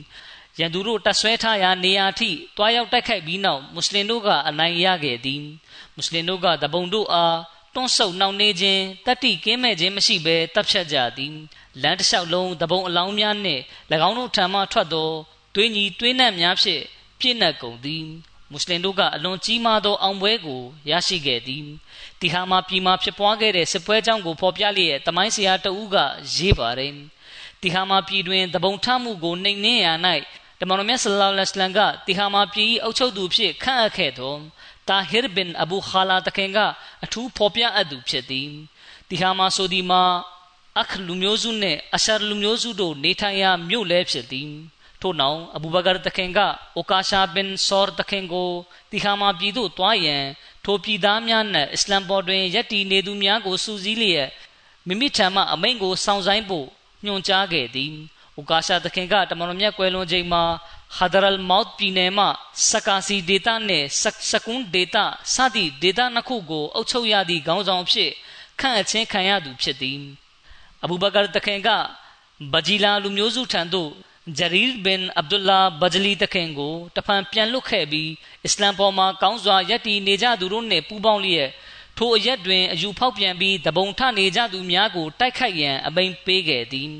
[0.58, 5.42] ရန်သူတို့တဆွဲထားရာနေရာထိတွားရောက်တိုက်ခိုက်ပြီးနောက်မွတ်စလင်တို့ကအနိုင်ရခဲ့သည်
[5.94, 7.38] မွတ်စလင်တို့ကတပုံတို့အား
[7.74, 11.34] တွန်းဆုပ်နှောင့်နှေးခြင်းတတိကင်းမဲ့ခြင်းမရှိဘဲတပ်ဖြတ်ကြသည်
[11.82, 13.62] လမ်းတစ်လျှောက်လုံးတပုံအလောင်းများနှင့်၎
[14.08, 15.10] င်းတို့ထံမှထွက်သော
[15.54, 16.82] သွေးညီသွေးနံ့များဖြင့်
[17.18, 18.04] ပြည့်နှက်ကုန်သည်
[18.50, 21.64] မွတ်စလင်တို့ကအလွန်ကြီးမားသောအောင်ပွဲကိုရရှိခဲ့သည်
[22.20, 25.96] တီဟာမှာပြည်မှာဖြစ်ပွားခဲ့တဲ့စစ်ပွဲကြောင်းကိုဖော်ပြလျက်တမိုင်းဆရာတဦးက
[26.34, 26.94] ရေးပါတယ်
[27.60, 29.88] တီဟာမှာပြည်တွင်တပုံထမှုကိုနှိမ်နင်းရ၌
[30.22, 34.34] တ မန်တော်မြတ်ဆလ္လာလဟ်အလိုင်းကတီဟာမှာပြည်အုပ်ချုပ်သူဖြစ်ခန့်အပ်ခဲ့သော
[34.88, 36.58] တာဟစ်ဘင်အဘူခါလာတခင်က
[37.04, 38.48] အထူးဖော်ပြအပ်သူဖြစ်သည်
[39.08, 40.02] တီဟာမှာဆိုဒီမှာ
[40.80, 44.50] အခလူမျိုးစုနှင့်အရှာလူမျိုးစုတို့နေထိုင်ရာမြို့လဲဖြစ်သည်
[45.00, 46.38] ထို့နောက်အဘူဘကာတခင်က
[46.76, 48.50] အိုကာရှာဘင်ဆောတခင်ကို
[48.90, 50.24] တီဟာမှာပြည်သို့တွားရန်
[50.64, 54.28] ထိုပြည်သားများနှင့်အစ္စလမ်ပေါ်တွင်ယက်တီနေသူများကိုစူးစီးလျက်
[54.86, 56.66] မိမိထံမှအမိန့်ကိုစောင့်ဆိုင်ဖို့
[57.04, 57.94] ညွှန်ကြားခဲ့သည်။
[58.40, 60.42] ဥကာရှာသခင်ကတမန်တော်မြတ်ကွယ်လွန်ချိန်မှာ
[60.96, 62.26] ဟာဒရလ်မော့ပြည်နယ်မှ
[62.70, 63.86] စကာစီဒေတာနှင့်
[64.30, 65.04] စကွန်ဒေတာ
[65.34, 68.10] စသည့်ဒေတာနှစ်ခုကိုအုပ်ချုပ်ရသည့်ခေါင်းဆောင်ဖြစ်
[68.60, 70.00] ခန့်အချင်းခံရသူဖြစ်သည်။
[70.82, 71.68] အဘူဘကာသခင်က
[72.52, 73.90] ဘဂျီလာလူမျိုးစုထံသို့
[74.38, 78.10] ဂျရီဘ်ဘင်အဗ်ဒူလာဘဂျလီတခင်ကိုတဖန်ပြန်လွတ်ခဲ့ပြီး
[78.44, 81.50] အစ္စလမ်ပေါ်မှာကောင်းစွာယက်တီနေကြသူတို့နှင့်ပူးပေါင်းလျက်
[81.98, 86.90] ထိုအရက်တွင်အယူဖောက်ပြန်ပြီးတပုံထနေကြသူများကိုတိုက်ခိုက်ရန်အမိန်ပေးခဲ့သည်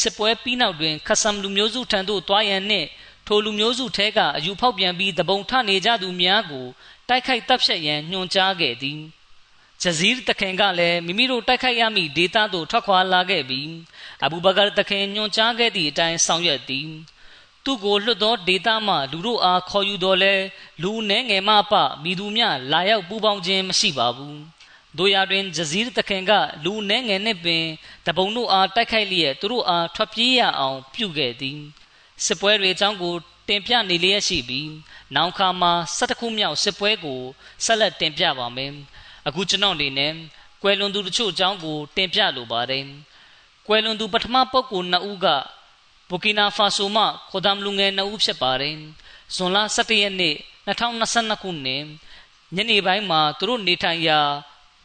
[0.00, 2.88] စစ်ပွဲပြီးနောက်တွင်ခဆမ်လူမျိုးစုထံသို့တွားရန်နှင့်
[3.26, 6.66] ထိုလူမျိုးစုထဲကအယူဖောက်ပြန်ပြီးတပုံထနေကြသူများကို
[7.08, 9.00] တိုက်ခိုက်တပ်ဖြတ်ရန်ညွှန်ကြားခဲ့သည်
[9.82, 13.70] ဂျဇီးတခင်ကလည်းမိမိတို့တိုက်ခိုက်ရမည့်ဒေသသို့ထွက်ခွာလာခဲ့ပြီး
[14.24, 16.88] အဘူဘကာတခင်ညွှန်ကြားခဲ့သည့်အတိုင်းဆောင်ရွက်သည်
[17.64, 20.34] သူ့ကိုလွတ်သောဒေတာမှလူတို့အားခေါ်ယူတော်လဲ
[20.82, 21.72] လူနှဲငယ်မပ
[22.02, 24.38] မိသူများလာရောက်ပူပေါင်းခြင်းမရှိပါဘူး
[24.96, 26.32] တို့ရတွင်ဂျဇီးတခင်က
[26.64, 27.64] လူနှဲငယ်နှင့်ပင်
[28.06, 31.58] တပုံတို့အားတိုက်ခိုက်လျက်သူတို့အားထွက်ပြေးရအောင်ပြုခဲ့သည်
[32.24, 33.14] စစ်ပွဲတွေအကြောင်းကို
[33.48, 34.70] တင်ပြနေလျက်ရှိပြီး
[35.14, 37.20] နောက်ခါမှာ၁၁ခုမြောက်စစ်ပွဲကို
[37.64, 38.72] ဆက်လက်တင်ပြပါမယ်
[39.26, 40.12] အခုကျွန်တော်အနေနဲ့
[40.62, 42.84] ကွယ်လွန်သူတချို့အကြောင်းကိုတင်ပြလိုပါတယ်
[43.66, 45.26] ကွယ်လွန်သူပထမပုဂ္ဂိုလ်နှစ်ဦးက
[46.08, 48.76] ဘူကီနာဖာဆိုမှခိုဒမ်လူငယ်နှစ်ဦးဖြစ်ပါတယ်။
[49.34, 50.34] ဇွန်လ17ရက်နေ့
[50.68, 51.82] 2022ခုနှစ်
[52.54, 54.20] ညနေပိုင်းမှာသူတို့နေထိုင်ရာ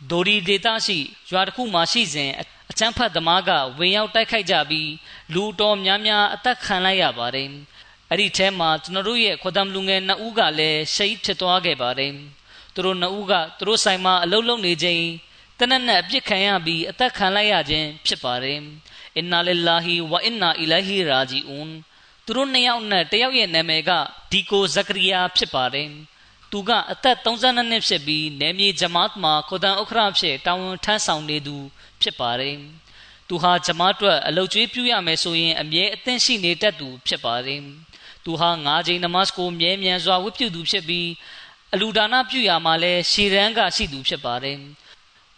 [0.09, 0.97] ဒိုရီဒေတာရှိ
[1.29, 2.31] ရွာတစ်ခုမှာရှိစဉ်
[2.71, 3.49] အချမ်းဖတ်သမားက
[3.79, 4.89] ဝင်ရောက်တိုက်ခိုက်ကြပြီး
[5.33, 7.49] လူတော်များများအသက်ခံလိုက်ရပါတယ်။
[8.09, 12.13] အဲ့ဒီထဲမှာကျွန်တော်တို့ရဲ့ခိုဒမ်လူငယ်နှစ်ဦးကလည်းရှိတ်ဖြစ်သွားခဲ့ပါတယ်။
[12.73, 15.03] သူတို့နှစ်ဦးကသူတို့ဆိုင်မှာအလုပ်လုပ်နေချိန်
[15.59, 18.59] တနက်နဲ့အပြစ်ခံရပြီးအသက်ခံလိုက်ရခြင်းဖြစ်ပါတယ်။
[19.17, 21.71] အင်နာလ illah ဝအင်နာအီလိုင်ဟီရာဂျီအွန်
[22.25, 23.91] သူတို့နှစ်ယောက်နဲ့တယောက်ရဲ့နာမည်က
[24.31, 25.89] ဒီကိုဇကရီယာဖြစ်ပါတယ်
[26.53, 31.57] သူကအသက်32နှစ်ဖြစ်ပြီးနယ်မြေဂျမတ်မှာခိုဒန်ဥခရဖြစ်တာဝန်ထမ်းဆောင်နေသူ
[32.01, 32.57] ဖြစ်ပါတယ်
[33.27, 37.61] သူဟာဂျမတ်အတွက်အလုတ်ကျွေးပြုရမယ်ဆိုရင်အမြဲအသင့်ရှိနေတတ်သူဖြစ်ပါတယ်
[38.25, 41.09] သူဟာ၅ချိန်နမတ်ကိုမြဲမြံစွာဝတ်ပြုသူဖြစ်ပြီး
[41.73, 44.57] အလူဒါနပြုရမှာလဲရှေရန်ကရှိသူဖြစ်ပါတယ်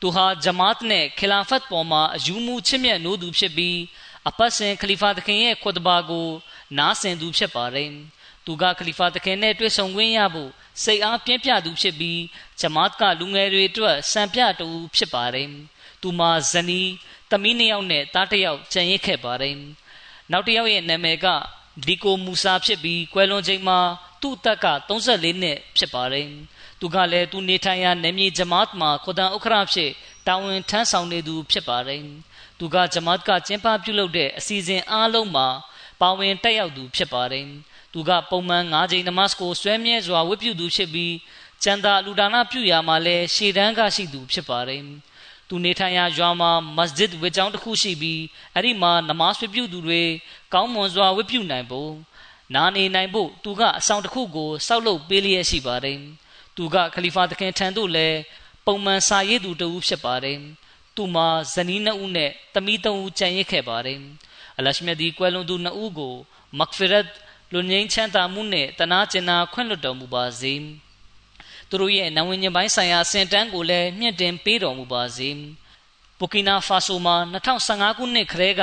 [0.01, 3.77] သူဟာဂျမတ်နဲ့ခီလာဖတ်ပေါ်မှာအယူမှုချစ်မြတ်နိုးသူဖြစ်ပြီး
[4.29, 6.27] အပတ်စဉ်ခလီဖာသခင်ရဲ့ခွတ်ဘာကို
[6.77, 7.91] နားဆင်သူဖြစ်ပါတယ်။
[8.45, 10.51] သူကခလီဖာသခင်နဲ့တွေ့ဆုံခွင့်ရဖို့
[10.83, 12.21] စိတ်အားပြင်းပြသူဖြစ်ပြီး
[12.59, 15.49] ဂျမတ်ကလူငယ်တွေအတွက်စံပြတူဖြစ်ပါတယ်။
[16.01, 16.89] သူမှာဇနီး
[17.29, 19.55] သမီးနှစ်ယောက်နဲ့သားတစ်ယောက်ကျန်ရစ်ခဲ့ပါတယ်။
[20.31, 21.27] နောက်တစ်ယောက်ရဲ့နာမည်က
[21.87, 23.79] ဒီကိုမူဆာဖြစ်ပြီးကွယ်လွန်ချိန်မှာ
[24.21, 26.27] သူ့အသက်က34နှစ်ဖြစ်ပါတယ်။
[26.79, 29.91] သူကလည်းသူနေထိုင်ရာနေမြေဂျမတ်မှာခွဒန်ဥခရဖြစ်
[30.27, 32.01] တာဝန်ထမ်းဆောင်နေသူဖြစ်ပါတယ်။
[32.59, 35.47] သူကဂျမတ်ကကျင်းပပြုလုပ်တဲ့အစီအစဉ်အားလုံးမှာ
[36.01, 37.45] ပါဝင်တက်ရောက်သူဖြစ်ပါတယ်။
[37.95, 41.13] သူကပုံမှန်၅ချိန်နမတ်ကိုဆွဲမြဲစွာဝတ်ပြုသူဖြစ်ပြီး
[41.63, 44.81] ကျန်တာလူဒါနပြုရာမှာလည်းရှေ့တန်းကရှိသူဖြစ်ပါတယ်။
[45.47, 48.21] သူနေထိုင်ရာရွာမှာမစဂျစ်ဝေကျောင်းတစ်ခုရှိပြီး
[48.53, 50.01] အဲ့ဒီမှာနမတ်ဝတ်ပြုသူတွေ
[50.53, 51.91] ကောင်းမွန်စွာဝတ်ပြုနိုင်ဖို့
[52.55, 55.99] နာနေနိုင်ဖို့သူကအဆောင်တစ်ခုကိုစောက်လုပ်ပေးလျက်ရှိပါတယ်။
[56.55, 58.17] သူကခလီဖာသခင်ထံသို့လည်း
[58.65, 60.37] ပုံမှန်စာရေးသူတဦးဖြစ်ပါတယ်။
[60.95, 63.99] သူမှာဇနီးနှစ်ဦးနဲ့သမီးသုံးဦးကျန်ရစ်ခဲ့ပါတယ်။
[64.57, 66.15] အလရှမြဒီကွယ်လွန်သူနှစ်ဦးကို
[66.59, 67.05] မဂ်ဖီရတ်
[67.57, 70.53] လူငင်းချမ်းသာမှုနဲ့တနာကျင်နာခွင့်လွှတ်တော်မူပါစေ။
[71.69, 75.29] သူတို့ရဲ့နဝဉ္ဇဉ်ပိုင်းဆိုင်ရာစင်တန်းကိုလည်းမြင့်တင်ပေးတော်မူပါစေ။
[76.19, 78.61] ဘူကီနာဖာဆိုမှာ2015ခုနှစ်ခရဲက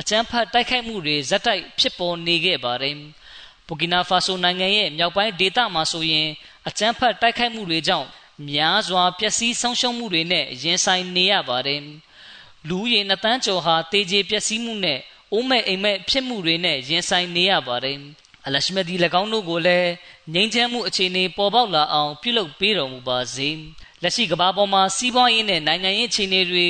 [0.00, 2.94] အကြမ်းဖက်တိုက်ခိုက်မှုတွေဇက်တိုက်ဖြစ်ပေါ်နေခဲ့ပါတယ်။
[3.66, 6.28] ဘူကီနာဖာဆိုနိုင်ငံရဲ့မြောက်ပိုင်းဒေသမှာဆိုရင်
[6.68, 8.08] အကြမ်းဖက်တိုက်ခိုက်မှုတွေကြောင့်
[8.50, 11.80] များစွာပျက်စီးဆုံးရှုံးမှုတွေနဲ့ရင်ဆိုင်နေရပါတယ်။
[12.68, 15.00] လူရည်နှစ်တန်းကျော်ဟာတေကျေပျက်စီးမှုနဲ့
[15.32, 17.98] အိုးမဲ့အိမ်မဲ့ဖြစ်မှုတွေနဲ့ရင်ဆိုင်နေရပါတယ်။
[18.46, 19.90] အလရှမဒီ၎င်းတို့ကိုလည်း
[20.34, 23.48] ငြိမ်းချမ်းမှုအခြေအနေပေါ်ပေါက်လာအောင်ပြုလုပ်ပေးတော်မူပါစေ။
[24.02, 26.66] လက်ရှိကမ္ဘာပေါ်မှာစီးပွားရေးနဲ့နိုင်ငံရေးအခြေအနေတွေ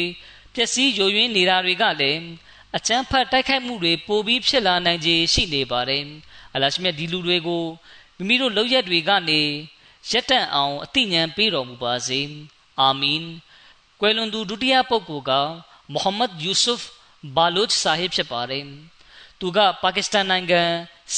[0.54, 2.20] ပျက်စီးယိုယွင်းနေတာတွေကလည်း
[2.76, 6.04] အကျန်းဖတ်တိုက်ခိုက်မှုတွေပိုပြီးဖြစ်လာနိုင်ခြေရှိနေပါတယ်
[6.54, 7.64] အလရှမြတ်ဒီလူတွေကို
[8.16, 9.40] မိမိတို့လောက်ရက်တွေကနေ
[10.10, 12.20] ရက်တန့်အောင်အသိဉာဏ်ပေးတော်မူပါစေ
[12.80, 13.22] အာမင်
[14.00, 15.32] ကွယ်လွန်သူဒုတိယပုဂ္ဂိုလ်က
[15.92, 16.84] မိုဟမ္မဒ်ယူဆုဖ်
[17.36, 18.64] ဘာလုချ်ဆာဟစ်ဖြစ်ပါတယ်
[19.40, 20.62] သူကပါကစ္စတန်နိုင်ငံ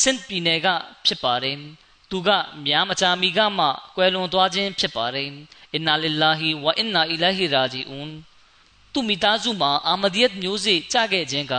[0.01, 0.69] စင်ပြည်နယ်က
[1.07, 1.59] ဖြစ်ပါတယ်
[2.11, 2.29] သူက
[2.65, 3.67] များမကြာမီကမှ
[3.97, 5.29] ကွယ်လွန်သွားခြင်းဖြစ်ပါတယ်
[5.73, 8.11] အင်နာလ illah ဝအင်နာအီလာဟီရာဂျီအွန်
[8.93, 11.57] သူမိသားစုမှာအာမဒီယတ်မျိုးစေ့ကြခဲ့ခြင်းက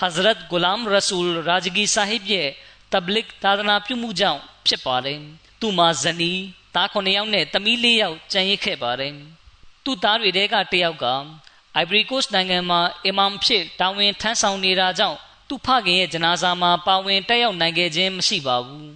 [0.00, 2.48] Hazrat Ghulam Rasul Rajgi Sahib ရဲ့
[2.92, 5.20] တဘလစ်သာသနာပြုမှုကြောင့်ဖြစ်ပါတယ်
[5.60, 6.40] သူမှာဇနီး
[6.74, 9.14] သား9ယောက်နဲ့သမီး4ယောက်ကျန်ရစ်ခဲ့ပါတယ်
[9.84, 11.06] သူ့သားတွေတဲကတယောက်က
[11.82, 15.18] Ivory Coast နိုင်ငံမှာအီမမ်ဖြစ်တာဝန်ထမ်းဆောင်နေတာကြောင့်
[15.48, 18.94] သူ့ဖခင်ရဲ့ဂျနာဇာမှာပါဝင်တက်ရောက်နိုင်ခဲ့ခြင်းမရှိပါဘူး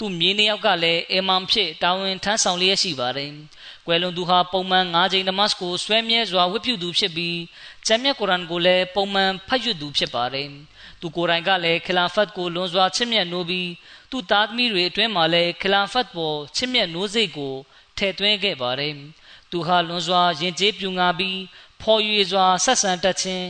[0.00, 3.30] သူ့မြေးနှစ်ယောက်ကလည်းအီမမ်ဖြစ်တာဝန်ထမ်းဆောင်လျက်ရှိပါတယ်။
[3.86, 7.38] ကွယ်လွန်သူဟာပုံမှန်၅ချိန်နမတ်ကိုဆွဲမြဲစွာဝတ်ပြုသူဖြစ်ပြီး
[7.86, 10.48] ကျမ်းမြတ်ကုရ်အာန်ကိုလည်းပုံမှန်ဖတ်ရသူဖြစ်ပါတယ်။
[11.00, 13.70] သူကိုယ်တိုင်ကလည်းခလာဖတ်ကိုလွန်စွာချစ်မြတ်နိုးပြီး
[14.10, 17.54] သူ့သားသမီးတွေအတွင်းမှာလည်းခလာဖတ်ပေါ်ချစ်မြတ်နိုးစိတ်ကို
[17.98, 18.94] ထည့်သွင်းခဲ့ပါတယ်။
[19.50, 21.38] သူဟာလွန်စွာယဉ်ကျေးပြူငါပြီး
[21.82, 23.46] ဖော်ရွေစွာဆက်ဆံတတ်ခြင်း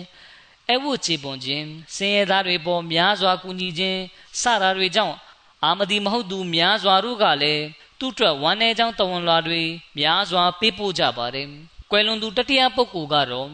[0.71, 1.67] အဝတ်ချေပွန်ခြင်း
[1.97, 4.01] စင်ရသားတွေပေါ်များစွာကူညီခြင်း
[4.41, 5.17] စတာတွေကြောင့်
[5.65, 7.65] အာမဒီမဟုတ်သူများစွာတို့ကလည်း
[7.99, 9.63] သူ့အတွက်ဝမ်းနည်းကြောင်းတဝန်လာတွေ
[9.99, 11.49] များစွာပေးပို့ကြပါတယ်။
[11.91, 13.51] ကွယ်လွန်သူတတိယပုဂ္ဂိုလ်ကတော့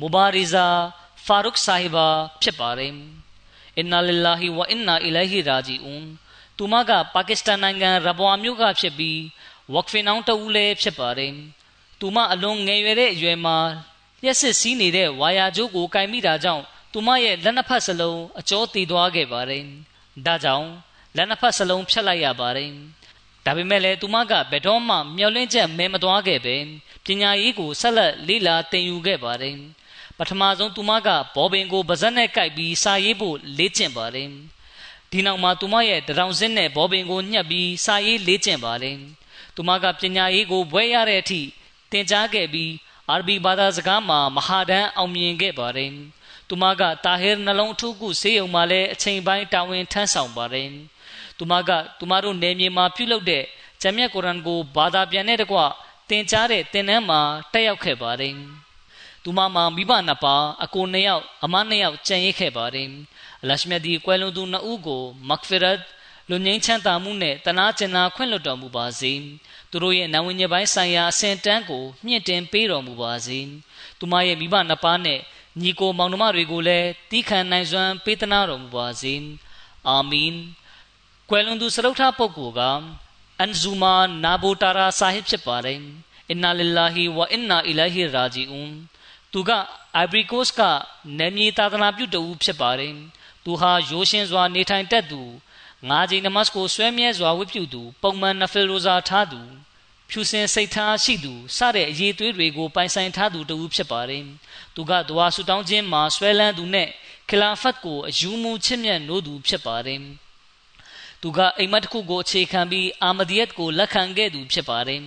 [0.00, 0.66] မူဘာရီဇာ
[1.26, 2.08] ဖာရုခ်ဆာဟီဘာ
[2.42, 2.92] ဖြစ်ပါတယ်။
[3.78, 6.04] အင်နာလ illah ဝအင်နာအီလိုင်ဟီရာဂျီအွန်
[6.56, 9.20] သူမကပါကစ္စတန်နိုင်ငံရဘွာမြို့ကဖြစ်ပြီး
[9.72, 11.32] ဝက်ဖင်အောင်တဦးလည်းဖြစ်ပါတယ်။
[12.00, 13.58] သူမအလွန်ငယ်ရွယ်တဲ့အရွယ်မှာ
[14.22, 19.64] လျှက်စစ်စီးနေတဲ့ဝါယာကျိုးကိုကင်မိတာကြောင့်သူမရဲ့လက်နှစ်ဖက်စလုံးအကျော်တည်သွားခဲ့ပါတယ်။
[20.26, 20.68] ဒါကြောင့်
[21.16, 22.70] လက်နှစ်ဖက်စလုံးဖြတ်လိုက်ရပါတယ်။
[23.44, 26.56] ဒါပေမဲ့လည်းသူမကဘယ်တော့မှမျောလင့်ချက်မဲမသွားခဲ့ပဲ
[27.06, 29.56] ပညာရေးကိုဆက်လက်လေ့လာသင်ယူခဲ့ပါတယ်။
[30.18, 34.28] ပထမဆုံးသူမကဘောပင်ကိုပါဇက်နဲ့ကိုက်ပြီးစာရေးဖို့လေ့ကျင့်ပါတယ်။
[35.10, 38.96] ဒီနောက်မှာသူမရဲ့တရောင်စင်းနဲ့ဘောပင်ကိုညှက်ပြီးစာရေးလေ့ကျင့်ပါတယ်။
[39.54, 41.40] သူမကပညာရေးကိုဘွဲရတဲ့အထိ
[41.90, 42.70] သင်ကြားခဲ့ပြီး
[43.10, 45.90] အာရဘီဘာသာစကားမှာမဟာဒန်အောင်မြင်ခဲ့ပါတယ်။
[46.48, 50.68] သူမကတာဟီနှလုံးအထုကုဆေးရုံမှာလည်းအချိန်ပိုင်းတာဝန်ထမ်းဆောင်ပါတယ်။
[51.38, 53.44] သူမကသူမတို့နေမြေမှာပြုလုပ်တဲ့
[53.82, 55.58] ဂျမ်မြတ်ကုရ်အာန်ကိုဘာသာပြန်တဲ့တကွ
[56.08, 57.20] သင်ကြားတဲ့သင်တန်းမှာ
[57.52, 58.34] တက်ရောက်ခဲ့ပါတယ်။
[59.22, 62.88] သူမမှာမိဘနှစ်ပါးအကိုနှစ်ယောက်အမနှစ်ယောက်ကြံ့ရစ်ခဲ့ပါတယ်။
[63.42, 65.78] အလရှမြတ်ဒီကွယ်လွန်သူနှစ်ဦးကိုမဂ်ဖီရတ်
[66.30, 69.12] လူငင်းချမ်းသာမှုနဲ့တနာကျင်နာခွင့်လွှတ်တော်မူပါစေ
[69.70, 73.38] သူတို့ရဲ့နဝဉ္ဇဉ်ပိုင်းဆိုင်ရာအဆင့်တန်းကိုမြင့်တင်ပေးတော်မူပါစေ
[73.98, 75.20] သူမရဲ့မိဘနှစ်ပါးနဲ့
[75.60, 79.14] ညီကိုမောင်နှမတွေကိုလည်းတီးခံနိုင်စွမ်းပေးသနာတော်မူပါစေ
[79.88, 80.34] အာမင်
[81.28, 82.60] ကွယ်လွန်သူစရုပ်ထပုဂ္ဂိုလ်က
[83.40, 83.94] အန်ဇူမာ
[84.24, 85.78] နာဘူတာရာဆာဟစ်ဖြစ်ပါတယ်
[86.30, 88.72] အင်နာလ illah ဝအင်နာအီလိုင်ဟီရာဂျီအွန်
[89.32, 89.50] သူက
[89.94, 90.60] အိုင်ဘရီကိုစ်က
[91.18, 92.94] နယ်မြေသာသနာပြုတူဖြစ်ပါတယ်
[93.44, 95.22] သူဟာရိုးရှင်းစွာနေထိုင်တတ်သူ
[95.88, 99.40] ငါးချိန်နမတ်ကိုဆွဲမြဲစွာဝတ်ပြုသူ ပုံမှန်နဖီရိုဇာထားသူ
[100.10, 104.24] ဖြူစင်စိတ်ထားရှိသူစတဲ့အရေးသွေးတွေကိုပိုင်ဆိုင်ထားသူတူဖြစ်ပါတယ်
[104.74, 106.88] သူကဒွါဆူတောင်းခြင်းမှာဆွဲလန်းသူနဲ့
[107.28, 110.00] ခလာဖတ်ကိုအယူမူချစ်မြတ်နိုးသူဖြစ်ပါတယ်
[111.22, 115.02] သူကအိမ်မက်တစ်ခုကိုအခြေခံပြီးအာမဒီယတ်ကိုလက်ခံခဲ့သူဖြစ်ပါတယ်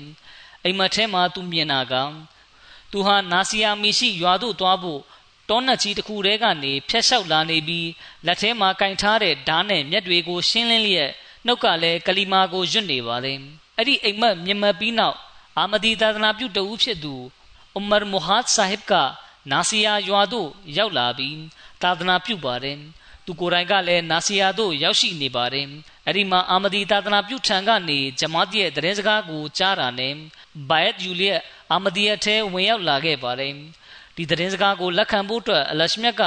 [0.64, 1.94] အိမ်မက်ထဲမှာသူမြင်တာက
[2.92, 5.02] သူဟာနာစီယာမီရှိရွာသို့သွားဖို့
[5.50, 7.90] တောနတ်ကြီးတစ်ခုတည်းကနေဖျက်လျှောက်လာနေပြီး
[8.26, 11.12] လက်ထဲမှာကင်ထားတဲ့ဓားနဲ့မျက်တွေကိုရှင်းလင်းလျက်
[11.46, 13.40] နှုတ်ကလည်းကလီမာကိုရွတ်နေပါတယ်
[13.78, 15.18] အဲ့ဒီအိမ်မက်မြင်မပြီးနောက်
[15.58, 17.16] အာမဒီသာသနာပြုတဦးဖြစ်သူ
[17.76, 18.94] အူမာမူဟတ်ဆာဟစ်က
[19.52, 21.38] နာစီယာရွာသို့ရောက်လာပြီး
[21.82, 22.78] သာသနာပြုပါတယ်
[23.26, 25.68] သူကိုယ်တိုင်ကလည်းနာစီယာသို့ရောက်ရှိနေပါတယ်
[26.06, 30.14] အဲ့ဒီမှာအာမဒီသာသနာပြုထံကနေဂျမာတ်ရဲ့တရင်စကားကိုကြားတာနဲ့
[30.70, 31.42] ဘိုင်ယတ်ယူလျက်
[31.72, 33.54] အာမဒီယတ်ထဲဝင်ရောက်လာခဲ့ပါတယ်
[34.22, 36.24] ဒီသတင်းစကားကိုလက်ခံဖို့အတွက်အလရှမြတ်က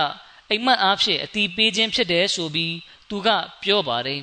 [0.50, 2.74] အိမ်မက်အားဖြင့်အတီးပေးခြင်းဖြစ်တယ်ဆိုပြီး
[3.08, 3.28] သူက
[3.62, 4.22] ပြောပါတယ်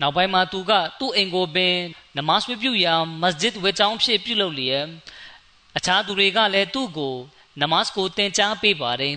[0.00, 1.76] နောက်ပိုင်းမှာသူကသူ့အိမ်ကိုပင်
[2.16, 4.84] နမတ်ဝပြုရာမစဂျစ်ဝေချောင်းဖြစ်ပြုလုပ်လျက်
[5.76, 7.14] အခြားသူတွေကလည်းသူ့ကို
[7.60, 9.16] နမတ်ကိုသင်ကြားပေးပါတယ်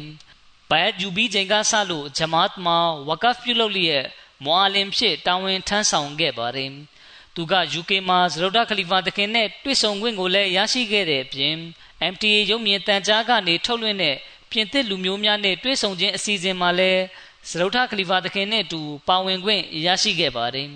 [0.70, 2.78] ဘိုင်ယူပြီးချိန်ကစလို့ဂျမာတ်မှာ
[3.08, 4.06] ဝကဖ်ပြုလုပ်လျက်
[4.46, 6.72] မွာလင်ဖြစ်တာဝန်ထမ်းဆောင်ခဲ့ပါတယ်
[7.36, 11.56] သူက UK မှာဇရုဒခလီဖာတခင်နဲ့တွေ့ဆုံခွင့်ကိုလည်းရရှိခဲ့တဲ့အပြင်
[12.14, 14.16] MTA ရုပ်မြင်တန်ကြားကနေထုတ်လွှင့်တဲ့
[14.52, 17.02] ပြင်သစ်လူမျိုးများနဲ့တွေ့ဆုံခြင်းအစီအစဉ်မှာလည်း
[17.50, 20.70] စရုထခလီဖာသခင်နဲ့အတူပါဝင်ခွင့်ရရှိခဲ့ပါတယ်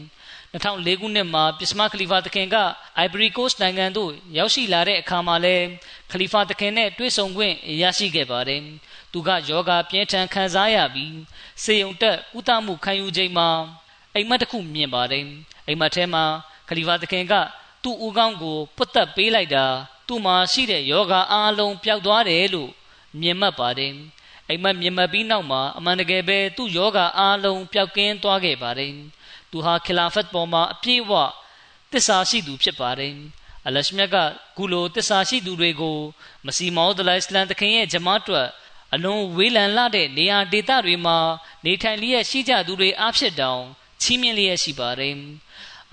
[0.54, 2.58] 2004ခုနှစ်မှာပစ္စမခလီဖာသခင်က
[3.06, 5.66] Ivory Coast နိုင်ငံသို့ရောက်ရှိလာတဲ့အခါမှာလည်း
[6.12, 8.62] ခလီဖာသခင်နဲ့တွေ့ဆုံခွင့်ရရှိခဲ့ပါတယ်။
[9.12, 11.14] သူကယောဂပြင်းထန်ခံစားရပြီး
[11.64, 13.50] စေယုံတက်ကုသမှုခံယူချိန်မှာ
[14.14, 15.26] အိမ်မက်တစ်ခုမြင်ပါတယ်။
[15.68, 16.24] အိမ်မက်ထဲမှာ
[16.70, 17.34] ခလီဖာသခင်က
[17.84, 19.66] သူ့ဦးခေါင်းကိုပုတ်တက်ပေးလိုက်တာ
[20.10, 22.72] သူ့မှာရှိတဲ့ယောဂအားလုံးပျောက်သွားတယ်လို့
[23.22, 23.94] မြင်မှတ်ပါတယ်
[24.48, 28.94] အိမ်မက်မြင်မပြီးနောက်မှာအမှန်တကယ်ပဲသူ့ယောဂအားလုံးပျောက်ကင်းသွားခဲ့ပါတယ်
[29.52, 31.14] သူဟာခလာဖတ်ပေါ်မှာအပြည့်အဝ
[31.92, 33.16] တစ္ဆာရှိသူဖြစ်ပါတယ်
[33.68, 34.18] အလရှမြတ်က
[34.58, 35.98] ကုလိုတစ္ဆာရှိသူတွေကို
[36.46, 38.48] မစီမောဒလိုင်စလန်တခင်ရဲ့ဂျမားတွက်
[38.94, 41.18] အလွန်ဝေးလံလာတဲ့နေရာဒေသတွေမှာ
[41.66, 43.64] နေထိုင်လျက်ရှိကြသူတွေအားဖြင့်တောင်
[44.02, 45.16] ချီးမြှင့်လျက်ရှိပါတယ်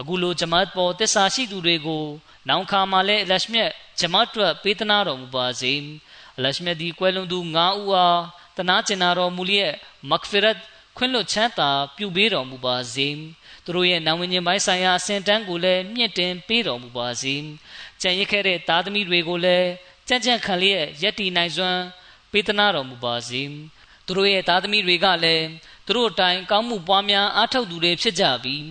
[0.00, 2.04] အခုလိုဂျမာတ်ပေါ်တစ္ဆာရှိသူတွေကို
[2.48, 3.70] နောင်ခါမှာလဲအလရှမြတ်
[4.00, 5.74] ဂျမာတ်တွက်ပေးသနာတော်မူပါစေ
[6.38, 8.20] အလရှမြတ်ဒီကွယ်လွန်သူ၅ဦးအား
[8.56, 9.72] တနာကျင်နာတော်မူလျက်
[10.10, 10.58] မဂ်ဖီရတ်
[10.96, 13.08] ခွင့်လွတ်ချမ်းသာပြုပေးတော်မူပါစေ
[13.64, 17.34] သူတို့ရဲ့နာဝင်ခြင်းပိုင်းဆိုင်ရာအစဉ်တန်းကိုလည်းမြင့်တင်ပေးတော်မူပါစေ
[18.00, 19.68] ကြံရစ်ခဲ့တဲ့သားသမီးတွေကိုလည်း
[20.08, 21.82] ကြံ့ကြံ့ခံလျက်ယက်တီနိုင်စွမ်း
[22.32, 23.42] ပေးသနာတော်မူပါစေ
[24.06, 25.46] သူတို့ရဲ့သားသမီးတွေကလည်း
[25.86, 28.64] သူတို့အတိုင်းကောင်းမှုပွားများအားထုတ်သူတွေဖြစ်ကြပြီး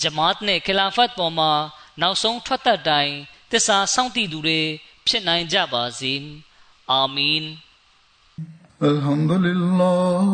[0.00, 1.52] ဂျမာတ်နဲ့ခလာဖတ်ပေါ်မှာ
[2.01, 3.15] နောက်ဆုံးထွက်သက်တိုင်း
[3.51, 4.61] တစ္ဆာစောင့်တည်သူတွေ
[5.07, 6.13] ဖြစ်နိုင်ကြပါစေ
[6.91, 7.45] အာမင်
[8.91, 10.25] الحمد لله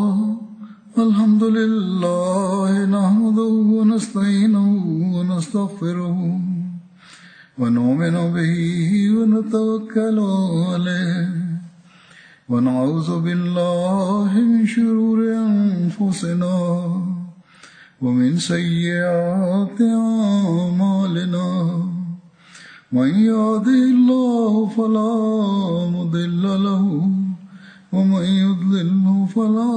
[1.06, 4.68] الحمد لله نحمده ونستعينه
[5.16, 6.20] ونستغفره
[7.60, 8.56] ونؤمن به
[9.18, 10.18] ونتوكل
[10.72, 11.30] عليه
[12.49, 16.56] ونعوذ بالله من شرور أنفسنا
[18.07, 21.49] ومن سيئات أعمالنا
[22.93, 25.15] من يهده الله فلا
[25.97, 26.85] مضل له
[27.93, 29.73] ومن يضلله فلا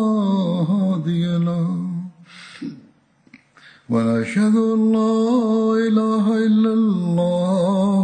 [0.71, 1.67] هادي له.
[3.89, 5.17] ونشهد أن لا
[5.87, 8.03] إله إلا الله.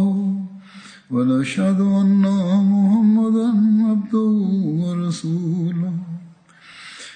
[1.10, 2.24] ونشهد أن
[2.72, 3.48] محمدا
[3.90, 4.32] عبده
[4.82, 6.05] ورسوله.